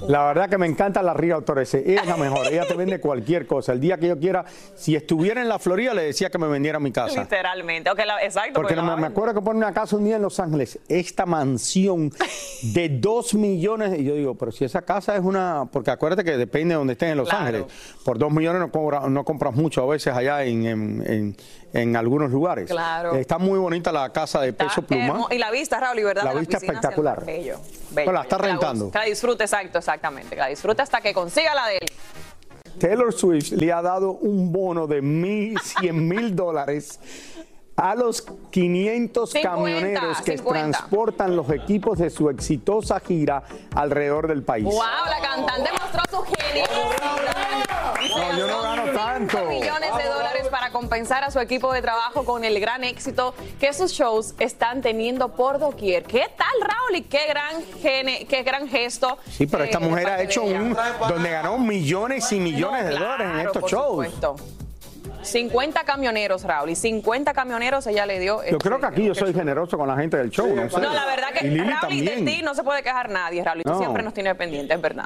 La 0.07 0.25
verdad 0.25 0.49
que 0.49 0.57
me 0.57 0.65
encanta 0.65 1.01
la 1.03 1.13
Ría 1.13 1.39
Torres. 1.41 1.73
Ella 1.75 2.01
es 2.01 2.07
la 2.07 2.17
mejor. 2.17 2.47
Ella 2.47 2.65
te 2.67 2.73
vende 2.75 2.99
cualquier 2.99 3.45
cosa. 3.45 3.73
El 3.73 3.79
día 3.79 3.97
que 3.97 4.07
yo 4.07 4.17
quiera, 4.19 4.43
si 4.75 4.95
estuviera 4.95 5.41
en 5.41 5.47
la 5.49 5.59
Florida, 5.59 5.93
le 5.93 6.03
decía 6.03 6.29
que 6.29 6.37
me 6.37 6.47
vendiera 6.47 6.79
mi 6.79 6.91
casa. 6.91 7.21
Literalmente. 7.21 7.89
Okay, 7.91 8.05
la- 8.05 8.23
exacto. 8.23 8.53
Porque 8.53 8.75
no, 8.75 8.97
me, 8.97 9.07
acuerdo 9.07 9.33
que 9.35 9.41
pone 9.41 9.57
una 9.57 9.73
casa 9.73 9.95
un 9.95 10.05
día 10.05 10.15
en 10.15 10.21
Los 10.23 10.39
Ángeles, 10.39 10.79
esta 10.87 11.25
mansión 11.25 12.11
de 12.63 12.89
dos 12.89 13.33
millones. 13.33 13.99
Y 13.99 14.03
yo 14.03 14.15
digo, 14.15 14.35
pero 14.35 14.51
si 14.51 14.65
esa 14.65 14.81
casa 14.81 15.15
es 15.15 15.21
una. 15.21 15.65
Porque 15.71 15.91
acuérdate 15.91 16.23
que 16.23 16.37
depende 16.37 16.73
de 16.73 16.77
donde 16.79 16.93
estés 16.93 17.11
en 17.11 17.17
Los 17.17 17.29
Claro. 17.29 17.45
Ángeles. 17.45 17.65
Por 18.03 18.17
dos 18.17 18.31
millones 18.31 18.61
no, 19.09 19.23
compras 19.23 19.55
mucho 19.55 19.83
a 19.83 19.87
veces 19.93 20.13
allá 20.13 20.43
en, 20.43 20.65
en- 20.65 21.03
en- 21.05 21.37
en 21.73 21.95
algunos 21.95 22.31
lugares. 22.31 22.69
Claro. 22.69 23.15
Está 23.15 23.37
muy 23.37 23.57
bonita 23.59 23.91
la 23.91 24.11
casa 24.11 24.41
de 24.41 24.53
peso 24.53 24.81
pluma. 24.81 25.27
Y 25.31 25.37
la 25.37 25.51
vista, 25.51 25.79
Raúl, 25.79 25.99
y 25.99 26.03
verdad. 26.03 26.23
La 26.23 26.33
de 26.33 26.39
vista 26.39 26.57
espectacular. 26.57 27.25
Bello. 27.25 27.59
Bueno, 27.91 28.11
la 28.13 28.21
está 28.21 28.37
Que 28.37 28.43
rentando. 28.43 28.91
Que 28.91 28.97
la 28.99 29.05
disfrute, 29.05 29.43
exacto, 29.43 29.77
exactamente. 29.77 30.35
Que 30.35 30.41
la 30.41 30.47
disfrute 30.47 30.81
hasta 30.81 31.01
que 31.01 31.13
consiga 31.13 31.53
la 31.55 31.67
de 31.67 31.77
él. 31.77 31.91
Taylor 32.79 33.13
Swift 33.13 33.51
le 33.51 33.71
ha 33.71 33.81
dado 33.81 34.11
un 34.11 34.51
bono 34.51 34.87
de 34.87 35.01
mil, 35.01 35.59
cien 35.59 36.07
mil 36.07 36.35
dólares 36.35 36.99
a 37.75 37.95
los 37.95 38.21
500 38.51 39.31
50, 39.31 39.49
camioneros 39.49 40.21
que 40.21 40.37
50. 40.37 40.71
transportan 40.71 41.35
los 41.35 41.49
equipos 41.49 41.97
de 41.97 42.09
su 42.09 42.29
exitosa 42.29 42.99
gira 42.99 43.43
alrededor 43.75 44.27
del 44.27 44.43
país. 44.43 44.65
¡Wow! 44.65 44.75
La 45.09 45.19
cantante 45.21 45.69
mostró 45.79 46.03
su 46.09 46.23
genio. 46.23 46.65
No, 48.15 48.37
yo 48.37 48.47
no 48.47 48.61
gano 48.61 48.91
tanto. 48.93 49.45
millones 49.45 49.97
de 49.97 50.03
dólares 50.05 50.47
para 50.49 50.71
compensar 50.71 51.23
a 51.23 51.31
su 51.31 51.39
equipo 51.39 51.71
de 51.73 51.81
trabajo 51.81 52.25
con 52.25 52.43
el 52.43 52.59
gran 52.59 52.83
éxito 52.83 53.33
que 53.59 53.73
sus 53.73 53.91
shows 53.91 54.33
están 54.39 54.81
teniendo 54.81 55.29
por 55.33 55.59
doquier. 55.59 56.03
¿Qué 56.03 56.25
tal, 56.37 56.47
Raúl? 56.61 56.95
Y 56.97 57.01
qué 57.03 57.25
gran, 57.27 57.63
gene- 57.81 58.25
qué 58.27 58.43
gran 58.43 58.67
gesto. 58.67 59.17
Sí, 59.29 59.47
pero 59.47 59.63
esta 59.63 59.77
eh, 59.77 59.81
mujer 59.81 60.09
ha 60.09 60.21
hecho 60.21 60.43
un 60.43 60.75
donde 61.07 61.29
ganó 61.29 61.57
millones 61.57 62.31
y 62.31 62.39
millones 62.39 62.83
No, 62.85 62.89
de 62.89 62.97
dólares 62.97 63.27
en 63.33 63.39
estos 63.39 63.61
por 63.61 63.69
shows. 63.71 64.05
supuesto. 64.07 64.35
50 65.23 65.83
camioneros, 65.83 66.43
Raúl, 66.43 66.71
y 66.71 66.75
50 66.75 67.33
camioneros 67.33 67.85
ella 67.85 68.05
le 68.07 68.19
dio. 68.19 68.43
Yo 68.43 68.57
creo 68.57 68.79
que 68.79 68.85
aquí 68.87 69.05
yo 69.05 69.13
soy 69.13 69.33
generoso 69.33 69.77
con 69.77 69.87
la 69.87 69.95
gente 69.95 70.17
del 70.17 70.31
show, 70.31 70.47
no 70.47 70.67
sé. 70.69 70.79
No, 70.81 70.91
la 70.93 71.05
verdad 71.05 71.27
que 71.31 71.45
y 71.47 71.57
Raúl, 71.59 71.93
y 71.93 72.01
de 72.01 72.21
ti 72.23 72.41
no 72.41 72.55
se 72.55 72.63
puede 72.63 72.81
quejar 72.81 73.09
nadie, 73.09 73.43
Raúl. 73.43 73.59
Y 73.59 73.63
tú 73.63 73.69
No. 73.71 73.77
siempre 73.77 74.01
nos 74.01 74.13
tienes 74.15 74.35
pendiente, 74.35 74.73
es 74.73 74.81
verdad. 74.81 75.05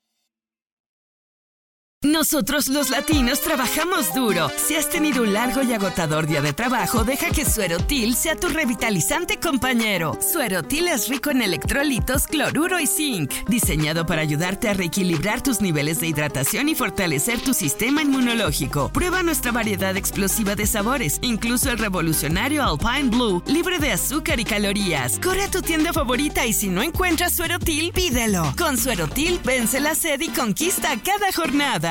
Nosotros 2.03 2.67
los 2.67 2.89
latinos 2.89 3.41
trabajamos 3.41 4.11
duro. 4.15 4.49
Si 4.57 4.75
has 4.75 4.89
tenido 4.89 5.21
un 5.21 5.33
largo 5.33 5.61
y 5.61 5.71
agotador 5.71 6.25
día 6.25 6.41
de 6.41 6.51
trabajo, 6.51 7.03
deja 7.03 7.29
que 7.29 7.45
Suerotil 7.45 8.15
sea 8.15 8.35
tu 8.35 8.49
revitalizante 8.49 9.39
compañero. 9.39 10.17
Suerotil 10.19 10.87
es 10.87 11.09
rico 11.09 11.29
en 11.29 11.43
electrolitos, 11.43 12.25
cloruro 12.25 12.79
y 12.79 12.87
zinc, 12.87 13.31
diseñado 13.47 14.07
para 14.07 14.23
ayudarte 14.23 14.67
a 14.67 14.73
reequilibrar 14.73 15.43
tus 15.43 15.61
niveles 15.61 15.99
de 15.99 16.07
hidratación 16.07 16.69
y 16.69 16.73
fortalecer 16.73 17.39
tu 17.39 17.53
sistema 17.53 18.01
inmunológico. 18.01 18.91
Prueba 18.91 19.21
nuestra 19.21 19.51
variedad 19.51 19.95
explosiva 19.95 20.55
de 20.55 20.65
sabores, 20.65 21.19
incluso 21.21 21.69
el 21.69 21.77
revolucionario 21.77 22.63
Alpine 22.63 23.15
Blue, 23.15 23.43
libre 23.45 23.77
de 23.77 23.91
azúcar 23.91 24.39
y 24.39 24.43
calorías. 24.43 25.19
Corre 25.19 25.43
a 25.43 25.51
tu 25.51 25.61
tienda 25.61 25.93
favorita 25.93 26.47
y 26.47 26.53
si 26.53 26.69
no 26.69 26.81
encuentras 26.81 27.33
Suerotil, 27.33 27.91
pídelo. 27.91 28.55
Con 28.57 28.79
Suerotil, 28.79 29.39
vence 29.43 29.79
la 29.79 29.93
sed 29.93 30.19
y 30.21 30.29
conquista 30.29 30.97
cada 31.03 31.31
jornada. 31.31 31.90